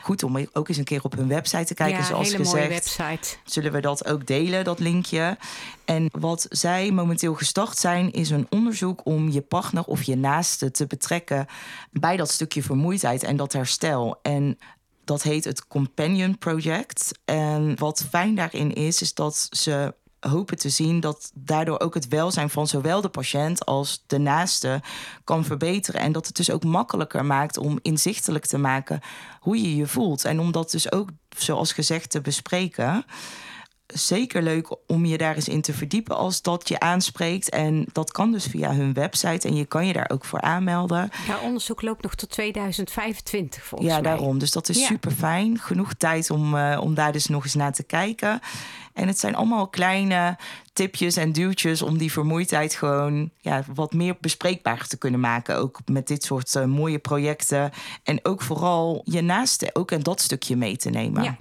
Goed 0.05 0.23
om 0.23 0.47
ook 0.53 0.69
eens 0.69 0.77
een 0.79 0.85
keer 0.85 1.03
op 1.03 1.17
hun 1.17 1.29
website 1.29 1.65
te 1.65 1.75
kijken. 1.75 1.99
ja, 1.99 2.05
zoals 2.05 2.33
hele 2.33 2.45
mooie 2.45 2.63
gezegd, 2.63 2.97
website. 2.97 3.37
zullen 3.45 3.73
we 3.73 3.81
dat 3.81 4.07
ook 4.07 4.27
delen, 4.27 4.65
dat 4.65 4.79
linkje. 4.79 5.39
En 5.85 6.09
wat 6.13 6.47
zij 6.51 6.91
momenteel 6.91 7.35
gestart 7.35 7.79
zijn, 7.79 8.13
is 8.13 8.31
een 8.31 8.47
onderzoek 8.51 9.01
om 9.05 9.31
je 9.31 9.41
partner 9.41 9.85
of 9.85 10.03
je 10.03 10.17
naaste 10.17 10.71
te 10.71 10.87
betrekken 10.87 11.47
bij 11.91 12.17
dat 12.17 12.31
stukje 12.31 12.63
vermoeidheid 12.63 13.23
en 13.23 13.37
dat 13.37 13.53
herstel. 13.53 14.19
En 14.23 14.59
dat 15.05 15.23
heet 15.23 15.45
het 15.45 15.67
Companion 15.67 16.39
Project. 16.39 17.19
En 17.25 17.79
wat 17.79 18.07
fijn 18.11 18.35
daarin 18.35 18.73
is, 18.75 19.03
is 19.03 19.15
dat 19.15 19.47
ze 19.51 19.95
hopen 20.29 20.57
te 20.57 20.69
zien 20.69 21.01
dat 21.01 21.31
daardoor 21.35 21.81
ook 21.81 21.95
het 21.95 22.09
welzijn 22.09 22.51
van 22.51 22.67
zowel 22.67 23.01
de 23.01 23.09
patiënt 23.09 23.65
als 23.65 24.05
de 24.07 24.19
naaste 24.19 24.83
kan 25.25 25.45
verbeteren. 25.45 26.01
En 26.01 26.13
dat 26.13 26.27
het 26.27 26.37
dus 26.37 26.51
ook 26.51 26.65
makkelijker 26.65 27.25
maakt 27.25 27.57
om 27.57 27.79
inzichtelijk 27.83 28.47
te 28.47 28.59
maken 28.59 29.01
hoe 29.41 29.63
je 29.63 29.77
je 29.77 29.87
voelt. 29.87 30.25
En 30.25 30.41
om 30.41 30.53
dat 30.53 30.71
dus 30.71 30.93
ook, 30.93 31.09
zoals 31.37 31.73
gezegd, 31.73 32.11
te 32.11 32.21
bespreken 32.21 33.05
zeker 33.95 34.43
leuk 34.43 34.77
om 34.87 35.05
je 35.05 35.19
daar 35.19 35.35
eens 35.35 35.49
in 35.49 35.61
te 35.61 35.73
verdiepen 35.73 36.17
als 36.17 36.43
dat 36.43 36.69
je 36.69 36.81
aanspreekt. 36.81 37.51
En 37.51 37.87
dat 37.93 38.13
kan 38.13 38.33
dus 38.33 38.47
via 38.47 38.75
hun 38.75 38.93
website 38.93 39.49
en 39.49 39.57
je 39.57 39.65
kan 39.65 39.87
je 39.87 39.93
daar 39.93 40.11
ook 40.13 40.25
voor 40.25 40.41
aanmelden. 40.41 41.11
Ja, 41.27 41.39
onderzoek 41.41 41.83
loopt 41.83 42.03
nog 42.03 42.15
tot 42.15 42.31
2025 42.31 43.65
volgens 43.65 43.91
ja, 43.91 44.01
mij. 44.01 44.11
Ja, 44.11 44.17
daarom. 44.17 44.39
Dus 44.39 44.51
dat 44.51 44.69
is 44.69 44.87
super 44.87 45.11
fijn. 45.11 45.59
Genoeg 45.59 45.95
tijd 45.95 46.31
om, 46.31 46.55
uh, 46.55 46.79
om 46.81 46.95
daar 46.95 47.13
dus 47.13 47.27
nog 47.27 47.45
eens 47.45 47.55
naar 47.55 47.73
te 47.73 47.85
kijken. 47.85 48.41
En 48.93 49.07
het 49.07 49.19
zijn 49.19 49.35
allemaal 49.35 49.69
kleine 49.69 50.37
tipjes 50.73 51.17
en 51.17 51.33
duwtjes 51.33 51.83
om 51.83 51.99
die 51.99 52.13
vermoeidheid 52.13 52.75
gewoon 52.75 53.31
ja, 53.41 53.65
wat 53.75 53.93
meer 53.93 54.17
bespreekbaar 54.21 54.87
te 54.87 54.99
kunnen 54.99 55.21
maken. 55.21 55.57
Ook 55.57 55.79
met 55.87 56.07
dit 56.07 56.25
soort 56.25 56.55
uh, 56.55 56.65
mooie 56.65 56.99
projecten. 56.99 57.71
En 58.03 58.19
ook 58.23 58.43
vooral 58.43 59.03
je 59.05 59.21
naaste 59.21 59.71
ook 59.73 59.91
en 59.91 60.03
dat 60.03 60.21
stukje 60.21 60.57
mee 60.57 60.77
te 60.77 60.91
nemen. 60.91 61.23
Ja, 61.23 61.37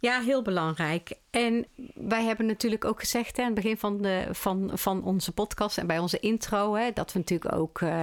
ja. 0.00 0.20
Heel 0.20 0.42
belangrijk. 0.42 1.12
En 1.30 1.66
wij 1.94 2.24
hebben 2.24 2.46
natuurlijk 2.46 2.84
ook 2.84 3.00
gezegd 3.00 3.36
hè, 3.36 3.42
aan 3.42 3.52
het 3.52 3.62
begin 3.62 3.78
van, 3.78 4.02
de, 4.02 4.26
van, 4.30 4.70
van 4.74 5.04
onze 5.04 5.32
podcast 5.32 5.78
en 5.78 5.86
bij 5.86 5.98
onze 5.98 6.18
intro, 6.18 6.74
hè, 6.74 6.92
dat 6.92 7.12
we 7.12 7.18
natuurlijk 7.18 7.54
ook 7.54 7.80
uh, 7.80 8.02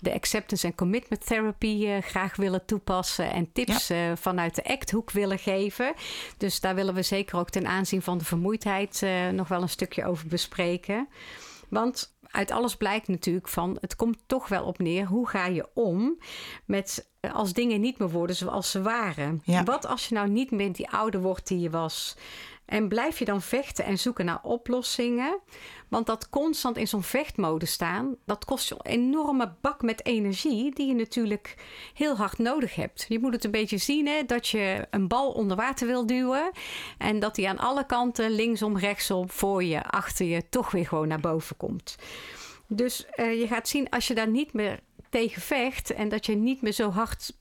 de 0.00 0.14
acceptance 0.14 0.66
en 0.66 0.74
commitment 0.74 1.26
therapy 1.26 1.84
uh, 1.86 1.98
graag 1.98 2.36
willen 2.36 2.64
toepassen 2.64 3.32
en 3.32 3.52
tips 3.52 3.88
ja. 3.88 4.10
uh, 4.10 4.16
vanuit 4.16 4.54
de 4.54 4.64
ACT-hoek 4.64 5.10
willen 5.10 5.38
geven. 5.38 5.94
Dus 6.36 6.60
daar 6.60 6.74
willen 6.74 6.94
we 6.94 7.02
zeker 7.02 7.38
ook 7.38 7.50
ten 7.50 7.66
aanzien 7.66 8.02
van 8.02 8.18
de 8.18 8.24
vermoeidheid 8.24 9.06
nog 9.32 9.48
wel 9.48 9.62
een 9.62 9.68
stukje 9.68 10.04
over 10.04 10.26
bespreken. 10.26 11.08
Want 11.68 12.14
uit 12.30 12.50
alles 12.50 12.76
blijkt 12.76 13.08
natuurlijk 13.08 13.48
van 13.48 13.76
het 13.80 13.96
komt 13.96 14.18
toch 14.26 14.48
wel 14.48 14.64
op 14.64 14.78
neer. 14.78 15.06
Hoe 15.06 15.28
ga 15.28 15.46
je 15.46 15.68
om 15.74 16.18
met 16.64 17.10
als 17.32 17.52
dingen 17.52 17.80
niet 17.80 17.98
meer 17.98 18.10
worden 18.10 18.36
zoals 18.36 18.70
ze 18.70 18.82
waren? 18.82 19.40
Ja. 19.44 19.64
Wat 19.64 19.86
als 19.86 20.08
je 20.08 20.14
nou 20.14 20.28
niet 20.28 20.50
meer 20.50 20.72
die 20.72 20.90
oude 20.90 21.18
wordt 21.20 21.46
die 21.46 21.60
je 21.60 21.70
was? 21.70 22.16
En 22.64 22.88
blijf 22.88 23.18
je 23.18 23.24
dan 23.24 23.42
vechten 23.42 23.84
en 23.84 23.98
zoeken 23.98 24.24
naar 24.24 24.42
oplossingen? 24.42 25.38
Want 25.90 26.06
dat 26.06 26.28
constant 26.28 26.76
in 26.76 26.88
zo'n 26.88 27.02
vechtmode 27.02 27.66
staan, 27.66 28.16
dat 28.24 28.44
kost 28.44 28.68
je 28.68 28.74
een 28.74 28.90
enorme 28.90 29.54
bak 29.60 29.82
met 29.82 30.06
energie, 30.06 30.74
die 30.74 30.86
je 30.86 30.94
natuurlijk 30.94 31.54
heel 31.94 32.16
hard 32.16 32.38
nodig 32.38 32.74
hebt. 32.74 33.06
Je 33.08 33.18
moet 33.18 33.32
het 33.32 33.44
een 33.44 33.50
beetje 33.50 33.78
zien 33.78 34.06
hè, 34.06 34.24
dat 34.24 34.48
je 34.48 34.86
een 34.90 35.08
bal 35.08 35.30
onder 35.32 35.56
water 35.56 35.86
wil 35.86 36.06
duwen 36.06 36.50
en 36.98 37.18
dat 37.18 37.34
die 37.34 37.48
aan 37.48 37.58
alle 37.58 37.86
kanten, 37.86 38.30
linksom, 38.30 38.78
rechtsom, 38.78 39.30
voor 39.30 39.64
je, 39.64 39.84
achter 39.84 40.26
je, 40.26 40.48
toch 40.48 40.70
weer 40.70 40.86
gewoon 40.86 41.08
naar 41.08 41.20
boven 41.20 41.56
komt. 41.56 41.96
Dus 42.66 43.06
uh, 43.16 43.40
je 43.40 43.46
gaat 43.46 43.68
zien 43.68 43.88
als 43.88 44.06
je 44.06 44.14
daar 44.14 44.28
niet 44.28 44.52
meer 44.52 44.80
tegen 45.08 45.42
vecht 45.42 45.90
en 45.90 46.08
dat 46.08 46.26
je 46.26 46.34
niet 46.34 46.62
meer 46.62 46.72
zo 46.72 46.90
hard 46.90 47.32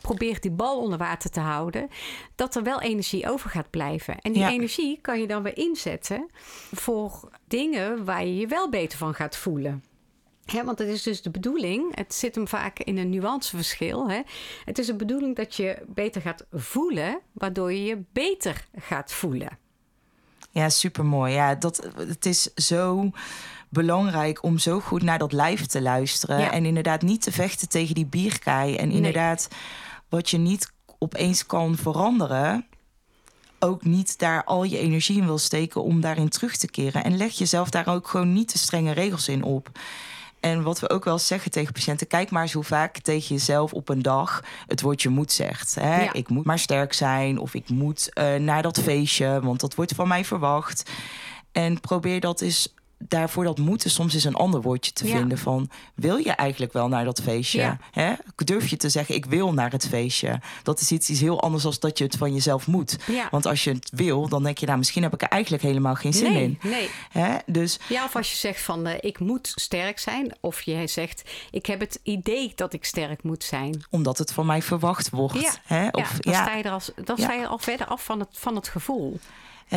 probeert 0.00 0.42
die 0.42 0.50
bal 0.50 0.80
onder 0.80 0.98
water 0.98 1.30
te 1.30 1.40
houden, 1.40 1.88
dat 2.34 2.54
er 2.54 2.62
wel 2.62 2.80
energie 2.80 3.30
over 3.30 3.50
gaat 3.50 3.70
blijven. 3.70 4.18
En 4.20 4.32
die 4.32 4.42
Ja. 4.42 4.50
energie 4.50 4.98
kan 5.00 5.20
je 5.20 5.26
dan 5.26 5.42
weer 5.42 5.56
inzetten 5.56 6.26
voor 6.72 7.28
dingen 7.48 8.04
waar 8.04 8.24
je 8.26 8.36
je 8.36 8.46
wel 8.46 8.70
beter 8.70 8.98
van 8.98 9.14
gaat 9.14 9.36
voelen. 9.36 9.84
Want 10.64 10.78
het 10.78 10.88
is 10.88 11.02
dus 11.02 11.22
de 11.22 11.30
bedoeling, 11.30 11.96
het 11.96 12.14
zit 12.14 12.34
hem 12.34 12.48
vaak 12.48 12.78
in 12.78 12.98
een 12.98 13.10
nuanceverschil. 13.10 14.08
Hè? 14.10 14.20
Het 14.64 14.78
is 14.78 14.86
de 14.86 14.94
bedoeling 14.96 15.36
dat 15.36 15.54
je 15.54 15.82
beter 15.88 16.20
gaat 16.20 16.46
voelen, 16.52 17.20
waardoor 17.32 17.72
je 17.72 17.84
je 17.84 18.02
beter 18.12 18.64
gaat 18.76 19.12
voelen. 19.12 19.58
Ja, 20.50 20.68
supermooi. 20.68 21.32
Ja, 21.32 21.54
dat, 21.54 21.88
het 21.96 22.26
is 22.26 22.42
zo 22.54 23.10
belangrijk 23.74 24.42
om 24.42 24.58
zo 24.58 24.80
goed 24.80 25.02
naar 25.02 25.18
dat 25.18 25.32
lijf 25.32 25.66
te 25.66 25.82
luisteren. 25.82 26.40
Ja. 26.40 26.52
En 26.52 26.64
inderdaad 26.64 27.02
niet 27.02 27.22
te 27.22 27.32
vechten 27.32 27.68
tegen 27.68 27.94
die 27.94 28.06
bierkaai. 28.06 28.76
En 28.76 28.90
inderdaad, 28.90 29.48
wat 30.08 30.30
je 30.30 30.38
niet 30.38 30.72
opeens 30.98 31.46
kan 31.46 31.76
veranderen... 31.76 32.66
ook 33.58 33.84
niet 33.84 34.18
daar 34.18 34.44
al 34.44 34.64
je 34.64 34.78
energie 34.78 35.18
in 35.18 35.26
wil 35.26 35.38
steken 35.38 35.82
om 35.82 36.00
daarin 36.00 36.28
terug 36.28 36.56
te 36.56 36.70
keren. 36.70 37.04
En 37.04 37.16
leg 37.16 37.32
jezelf 37.32 37.70
daar 37.70 37.88
ook 37.88 38.08
gewoon 38.08 38.32
niet 38.32 38.48
te 38.48 38.58
strenge 38.58 38.92
regels 38.92 39.28
in 39.28 39.42
op. 39.42 39.70
En 40.40 40.62
wat 40.62 40.80
we 40.80 40.90
ook 40.90 41.04
wel 41.04 41.18
zeggen 41.18 41.50
tegen 41.50 41.72
patiënten... 41.72 42.06
kijk 42.06 42.30
maar 42.30 42.42
eens 42.42 42.52
hoe 42.52 42.64
vaak 42.64 42.98
tegen 42.98 43.34
jezelf 43.34 43.72
op 43.72 43.88
een 43.88 44.02
dag 44.02 44.42
het 44.66 44.80
woordje 44.80 45.08
moet 45.08 45.32
zegt. 45.32 45.74
Hè? 45.74 46.02
Ja. 46.02 46.12
Ik 46.12 46.28
moet 46.28 46.44
maar 46.44 46.58
sterk 46.58 46.92
zijn 46.92 47.38
of 47.38 47.54
ik 47.54 47.68
moet 47.68 48.12
eh, 48.12 48.34
naar 48.34 48.62
dat 48.62 48.80
feestje... 48.80 49.40
want 49.42 49.60
dat 49.60 49.74
wordt 49.74 49.94
van 49.94 50.08
mij 50.08 50.24
verwacht. 50.24 50.90
En 51.52 51.80
probeer 51.80 52.20
dat 52.20 52.40
eens 52.40 52.73
daarvoor 52.98 53.44
dat 53.44 53.58
moeten 53.58 53.90
soms 53.90 54.14
is 54.14 54.24
een 54.24 54.34
ander 54.34 54.62
woordje 54.62 54.92
te 54.92 55.06
Ja. 55.06 55.16
vinden 55.16 55.38
van 55.38 55.70
wil 55.94 56.16
je 56.16 56.30
eigenlijk 56.32 56.72
wel 56.72 56.88
naar 56.88 57.04
dat 57.04 57.22
feestje? 57.22 57.60
Ja. 57.60 57.78
Hè? 57.90 58.12
Durf 58.36 58.68
je 58.68 58.76
te 58.76 58.88
zeggen 58.88 59.14
ik 59.14 59.24
wil 59.24 59.52
naar 59.52 59.70
het 59.70 59.88
feestje? 59.88 60.40
Dat 60.62 60.80
is 60.80 60.90
iets, 60.92 61.08
iets 61.10 61.20
heel 61.20 61.40
anders 61.42 61.62
dan 61.62 61.74
dat 61.78 61.98
je 61.98 62.04
het 62.04 62.16
van 62.16 62.32
jezelf 62.34 62.66
moet. 62.66 62.96
Ja. 63.06 63.28
Want 63.30 63.46
als 63.46 63.64
je 63.64 63.70
het 63.72 63.90
wil, 63.94 64.28
dan 64.28 64.42
denk 64.42 64.58
je 64.58 64.66
nou 64.66 64.78
misschien 64.78 65.02
heb 65.02 65.14
ik 65.14 65.22
er 65.22 65.28
eigenlijk 65.28 65.62
helemaal 65.62 65.94
geen 65.94 66.12
zin 66.12 66.32
nee, 66.32 66.42
in. 66.42 66.58
nee. 66.62 66.88
Hè? 67.10 67.36
Dus 67.46 67.78
Ja, 67.88 68.04
of 68.04 68.16
als 68.16 68.30
je 68.30 68.36
zegt 68.36 68.60
van 68.62 68.86
eh, 68.86 68.94
ik 69.00 69.18
moet 69.18 69.52
sterk 69.54 69.98
zijn. 69.98 70.36
Of 70.40 70.62
je 70.62 70.86
zegt 70.86 71.22
ik 71.50 71.66
heb 71.66 71.80
het 71.80 72.00
idee 72.02 72.52
dat 72.54 72.72
ik 72.72 72.84
sterk 72.84 73.22
moet 73.22 73.44
zijn. 73.44 73.84
omdat 73.90 74.18
het 74.18 74.32
van 74.32 74.46
mij 74.46 74.62
verwacht 74.62 75.10
wordt. 75.10 75.40
Ja, 75.40 75.52
Hè? 75.64 75.82
ja, 75.82 75.88
Of, 75.90 76.18
dan, 76.20 76.32
ja. 76.32 76.42
Sta 76.42 76.54
je 76.56 76.62
er 76.62 76.70
als, 76.70 76.90
dan 77.04 77.18
sta 77.18 77.32
je 77.32 77.46
al 77.46 77.58
verder 77.58 77.86
af 77.86 78.04
van 78.04 78.18
het, 78.18 78.28
van 78.32 78.54
het 78.54 78.68
gevoel. 78.68 79.18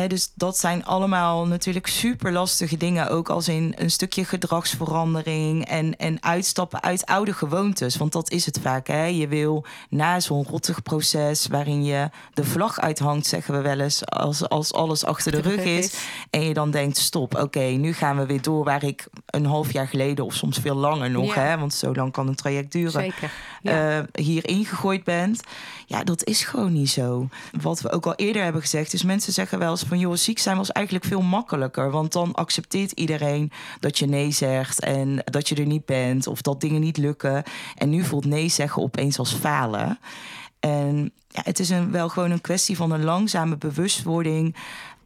Dus 0.08 0.30
dat 0.34 0.58
zijn 0.58 0.84
allemaal 0.84 1.46
natuurlijk 1.46 1.86
super 1.86 2.32
lastige 2.32 2.76
dingen. 2.76 3.08
Ook 3.10 3.28
als 3.28 3.48
in 3.48 3.74
een 3.76 3.90
stukje 3.90 4.24
gedragsverandering 4.24 5.64
en, 5.64 5.96
en 5.96 6.22
uitstappen 6.22 6.82
uit 6.82 7.06
oude 7.06 7.32
gewoontes. 7.32 7.96
Want 7.96 8.12
dat 8.12 8.30
is 8.30 8.46
het 8.46 8.58
vaak. 8.62 8.86
Hè? 8.86 9.04
Je 9.04 9.28
wil 9.28 9.64
na 9.88 10.20
zo'n 10.20 10.46
rottig 10.50 10.82
proces 10.82 11.46
waarin 11.46 11.84
je 11.84 12.10
de 12.34 12.44
vlag 12.44 12.80
uithangt, 12.80 13.26
zeggen 13.26 13.54
we 13.54 13.60
wel 13.60 13.80
eens, 13.80 14.06
als, 14.06 14.48
als 14.48 14.72
alles 14.72 15.04
achter 15.04 15.32
de 15.32 15.40
rug 15.40 15.60
is. 15.64 15.94
En 16.30 16.42
je 16.42 16.54
dan 16.54 16.70
denkt, 16.70 16.96
stop, 16.96 17.34
oké, 17.36 17.60
nu 17.64 17.92
gaan 17.92 18.16
we 18.18 18.26
weer 18.26 18.42
door 18.42 18.64
waar 18.64 18.84
ik 18.84 19.06
een 19.26 19.46
half 19.46 19.72
jaar 19.72 19.88
geleden 19.88 20.24
of 20.24 20.34
soms 20.34 20.58
veel 20.58 20.74
langer 20.76 21.10
nog, 21.10 21.34
Ja. 21.34 21.40
hè, 21.42 21.58
want 21.58 21.74
zo 21.74 21.94
lang 21.94 22.12
kan 22.12 22.28
een 22.28 22.34
traject 22.34 22.72
duren 22.72 22.92
Zeker. 22.92 23.30
Ja. 23.62 23.98
eh, 23.98 24.04
hier 24.24 24.48
ingegooid 24.48 25.04
bent. 25.04 25.40
Ja, 25.86 26.04
dat 26.04 26.24
is 26.24 26.44
gewoon 26.44 26.72
niet 26.72 26.90
zo. 26.90 27.28
Wat 27.60 27.80
we 27.80 27.90
ook 27.90 28.06
al 28.06 28.14
eerder 28.14 28.42
hebben 28.42 28.60
gezegd, 28.62 28.92
is 28.92 29.02
mensen 29.02 29.32
zeggen 29.32 29.58
wel 29.58 29.76
van 29.86 29.98
joh, 29.98 30.14
ziek 30.14 30.38
zijn 30.38 30.56
was 30.56 30.72
eigenlijk 30.72 31.04
veel 31.04 31.22
makkelijker. 31.22 31.90
Want 31.90 32.12
dan 32.12 32.34
accepteert 32.34 32.92
iedereen 32.92 33.52
dat 33.80 33.98
je 33.98 34.06
nee 34.06 34.30
zegt 34.30 34.80
en 34.80 35.22
dat 35.24 35.48
je 35.48 35.54
er 35.54 35.66
niet 35.66 35.86
bent 35.86 36.26
of 36.26 36.42
dat 36.42 36.60
dingen 36.60 36.80
niet 36.80 36.96
lukken. 36.96 37.42
En 37.76 37.90
nu 37.90 38.04
voelt 38.04 38.24
nee 38.24 38.48
zeggen 38.48 38.82
opeens 38.82 39.18
als 39.18 39.32
falen. 39.34 39.98
En 40.60 41.12
ja, 41.28 41.40
het 41.44 41.58
is 41.58 41.70
een, 41.70 41.90
wel 41.90 42.08
gewoon 42.08 42.30
een 42.30 42.40
kwestie 42.40 42.76
van 42.76 42.90
een 42.90 43.04
langzame 43.04 43.56
bewustwording 43.56 44.56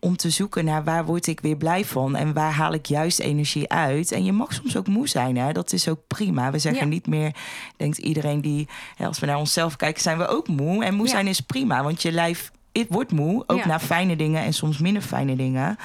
om 0.01 0.17
te 0.17 0.31
zoeken 0.31 0.65
naar 0.65 0.85
waar 0.85 1.05
word 1.05 1.27
ik 1.27 1.41
weer 1.41 1.57
blij 1.57 1.85
van 1.85 2.17
en 2.17 2.33
waar 2.33 2.53
haal 2.53 2.73
ik 2.73 2.87
juist 2.87 3.19
energie 3.19 3.69
uit. 3.71 4.13
En 4.13 4.25
je 4.25 4.33
mag 4.33 4.53
soms 4.53 4.77
ook 4.77 4.87
moe 4.87 5.09
zijn, 5.09 5.37
hè? 5.37 5.53
dat 5.53 5.73
is 5.73 5.89
ook 5.89 6.01
prima. 6.07 6.51
We 6.51 6.59
zeggen 6.59 6.83
Ja. 6.83 6.89
niet 6.89 7.07
meer, 7.07 7.35
denkt 7.77 7.99
iedereen 7.99 8.41
die, 8.41 8.69
als 8.99 9.19
we 9.19 9.27
naar 9.27 9.37
onszelf 9.39 9.77
kijken, 9.77 10.03
zijn 10.03 10.19
we 10.19 10.27
ook 10.27 10.49
moe. 10.49 10.85
En 10.85 10.95
moe 10.95 11.07
Ja. 11.07 11.13
zijn 11.13 11.27
is 11.27 11.41
prima, 11.41 11.83
want 11.83 12.03
je 12.03 12.13
lijf 12.13 12.51
het 12.73 12.87
wordt 12.89 13.13
moe, 13.13 13.45
ook 13.47 13.59
Ja. 13.59 13.67
na 13.67 13.81
fijne 13.81 14.17
dingen 14.17 14.43
en 14.43 14.53
soms 14.53 14.79
minder 14.79 15.03
fijne 15.03 15.37
dingen. 15.37 15.77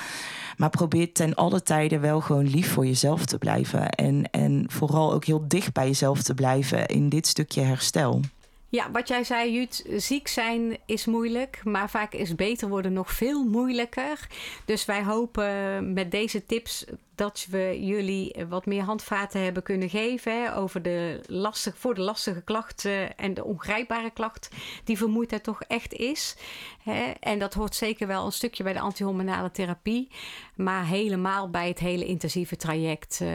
Maar 0.58 0.70
probeer 0.70 1.12
ten 1.12 1.36
alle 1.36 1.64
tijden 1.64 2.02
wel 2.02 2.22
gewoon 2.22 2.48
lief 2.48 2.72
voor 2.74 2.86
jezelf 2.86 3.26
te 3.26 3.38
blijven. 3.38 3.90
En, 3.90 4.32
en 4.32 4.66
vooral 4.68 5.14
ook 5.14 5.26
heel 5.26 5.46
dicht 5.48 5.74
bij 5.74 5.86
jezelf 5.86 6.22
te 6.24 6.34
blijven 6.34 6.86
in 6.86 7.10
dit 7.10 7.28
stukje 7.28 7.62
herstel. 7.62 8.22
Ja, 8.70 8.92
wat 8.92 9.08
jij 9.08 9.24
zei, 9.24 9.54
Jut, 9.54 9.86
ziek 9.96 10.28
zijn 10.28 10.78
is 10.86 11.06
moeilijk, 11.06 11.62
maar 11.64 11.90
vaak 11.90 12.14
is 12.14 12.36
beter 12.36 12.70
worden 12.70 12.94
nog 12.94 13.12
veel 13.12 13.44
moeilijker. 13.44 14.28
Dus 14.66 14.86
wij 14.86 15.04
hopen 15.04 15.94
met 15.94 16.12
deze 16.12 16.46
tips 16.46 16.86
dat 17.18 17.48
we 17.50 17.86
jullie 17.86 18.36
wat 18.50 18.66
meer 18.66 18.84
handvaten 18.84 19.44
hebben 19.44 19.64
kunnen 19.64 19.90
geven 19.90 20.42
hè, 20.42 20.56
over 20.56 20.82
de 20.82 21.22
lastig, 21.28 21.78
voor 21.78 21.96
de 21.96 22.02
lastige 22.02 22.42
klacht 22.42 22.86
eh, 22.86 23.20
en 23.20 23.34
de 23.34 23.44
ongrijpbare 23.44 24.12
klacht 24.12 24.50
die 24.84 24.98
vermoeidheid 24.98 25.44
toch 25.44 25.62
echt 25.62 25.94
is. 25.94 26.36
Hè. 26.84 27.12
En 27.20 27.40
dat 27.40 27.54
hoort 27.54 27.76
zeker 27.76 28.08
wel 28.08 28.26
een 28.26 28.32
stukje 28.32 28.64
bij 28.64 28.74
de 28.74 28.80
antihormonale 28.80 29.52
therapie, 29.52 30.12
maar 30.56 30.86
helemaal 30.86 31.50
bij 31.50 31.68
het 31.68 31.80
hele 31.80 32.06
intensieve 32.06 32.56
traject 32.56 33.22
eh, 33.22 33.30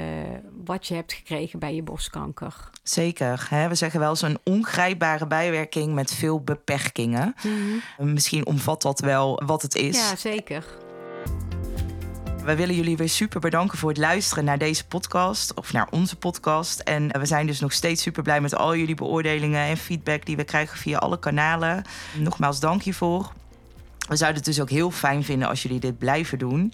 wat 0.65 0.87
je 0.87 0.95
hebt 0.95 1.13
gekregen 1.13 1.59
bij 1.59 1.75
je 1.75 1.83
borstkanker. 1.83 2.71
Zeker. 2.83 3.47
Hè? 3.51 3.69
We 3.69 3.75
zeggen 3.75 4.01
wel 4.01 4.17
een 4.21 4.39
ongrijpbare 4.45 5.27
bijwerking 5.27 5.95
met 5.95 6.13
veel 6.13 6.41
beperkingen. 6.41 7.35
Misschien 7.99 8.47
omvat 8.47 8.83
dat 8.83 9.01
wel 9.01 9.43
wat 9.47 9.63
het 9.63 9.75
is. 9.75 9.97
Ja, 9.97 10.17
zeker. 10.17 10.65
We 12.45 12.57
willen 12.57 12.75
jullie 12.75 12.97
weer 12.97 13.09
super 13.09 13.41
bedanken 13.41 13.79
voor 13.79 13.89
het 13.89 13.99
luisteren 13.99 14.45
naar 14.45 14.59
deze 14.59 14.87
podcast. 14.87 15.55
Of 15.55 15.73
naar 15.73 15.89
onze 15.91 16.17
podcast. 16.17 16.81
En 16.81 17.11
eh, 17.11 17.21
we 17.21 17.27
zijn 17.27 17.47
dus 17.47 17.61
nog 17.61 17.73
steeds 17.73 18.03
super 18.03 18.23
blij 18.23 18.41
met 18.41 18.55
al 18.57 18.77
jullie 18.77 18.95
beoordelingen 18.95 19.61
en 19.61 19.77
feedback 19.77 20.27
die 20.27 20.37
we 20.37 20.45
krijgen 20.45 20.79
via 20.79 20.99
alle 20.99 21.19
kanalen. 21.19 21.85
Nogmaals, 22.19 22.61
dank 22.61 22.83
hiervoor. 22.83 23.33
We 24.09 24.17
zouden 24.17 24.37
het 24.43 24.45
dus 24.55 24.61
ook 24.61 24.71
heel 24.71 24.91
fijn 24.91 25.25
vinden 25.25 25.49
als 25.49 25.63
jullie 25.63 25.81
dit 25.81 25.99
blijven 25.99 26.39
doen. 26.39 26.73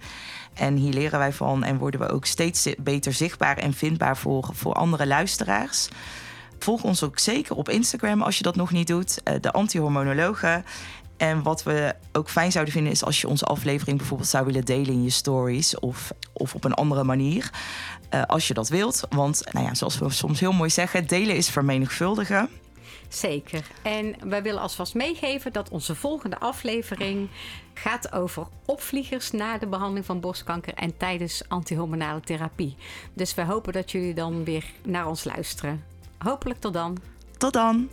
En 0.55 0.77
hier 0.77 0.93
leren 0.93 1.19
wij 1.19 1.33
van 1.33 1.65
en 1.65 1.79
worden 1.79 2.01
we 2.01 2.09
ook 2.09 2.25
steeds 2.25 2.69
beter 2.79 3.13
zichtbaar 3.13 3.57
en 3.57 3.73
vindbaar 3.73 4.17
voor, 4.17 4.51
voor 4.53 4.73
andere 4.75 5.07
luisteraars. 5.07 5.89
Volg 6.59 6.83
ons 6.83 7.03
ook 7.03 7.19
zeker 7.19 7.57
op 7.57 7.69
Instagram 7.69 8.23
als 8.23 8.37
je 8.37 8.43
dat 8.43 8.57
nog 8.57 8.71
niet 8.71 8.87
doet. 8.87 9.23
eh, 9.23 9.35
De 9.41 9.53
Antihormonologen. 9.53 10.65
En 11.19 11.43
wat 11.43 11.63
we 11.63 11.95
ook 12.13 12.31
fijn 12.31 12.53
zouden 12.53 12.75
vinden 12.75 12.93
is 12.93 13.05
als 13.05 13.21
je 13.21 13.29
onze 13.29 13.45
aflevering 13.45 13.99
bijvoorbeeld 13.99 14.29
zou 14.29 14.47
willen 14.47 14.65
delen 14.65 14.93
in 14.93 15.03
je 15.03 15.11
stories 15.11 15.79
of, 15.79 16.13
of 16.33 16.55
op 16.55 16.65
een 16.65 16.75
andere 16.75 17.05
manier. 17.05 17.51
Uh, 18.15 18.23
als 18.23 18.49
je 18.49 18.55
dat 18.55 18.69
wilt. 18.69 19.07
Want 19.11 19.43
nou 19.53 19.67
ja, 19.67 19.75
zoals 19.75 19.99
we 19.99 20.11
soms 20.11 20.41
heel 20.41 20.53
mooi 20.53 20.71
zeggen, 20.71 21.07
delen 21.07 21.37
is 21.37 21.49
vermenigvuldigen. 21.49 22.49
Zeker. 23.09 23.65
En 23.83 24.15
wij 24.29 24.43
willen 24.43 24.61
alvast 24.61 24.95
meegeven 24.95 25.53
dat 25.53 25.69
onze 25.69 25.95
volgende 25.95 26.39
aflevering 26.39 27.29
gaat 27.75 28.13
over 28.13 28.47
opvliegers 28.65 29.31
na 29.31 29.59
de 29.59 29.67
behandeling 29.67 30.07
van 30.07 30.21
borstkanker 30.21 30.75
en 30.75 30.97
tijdens 30.97 31.43
antihormonale 31.49 32.21
therapie. 32.21 32.77
Dus 33.15 33.35
we 33.35 33.45
hopen 33.45 33.73
dat 33.73 33.91
jullie 33.91 34.15
dan 34.15 34.45
weer 34.45 34.65
naar 34.83 35.07
ons 35.07 35.25
luisteren. 35.25 35.85
Hopelijk 36.19 36.61
tot 36.61 36.73
dan. 36.73 36.99
Tot 37.37 37.53
dan. 37.53 37.89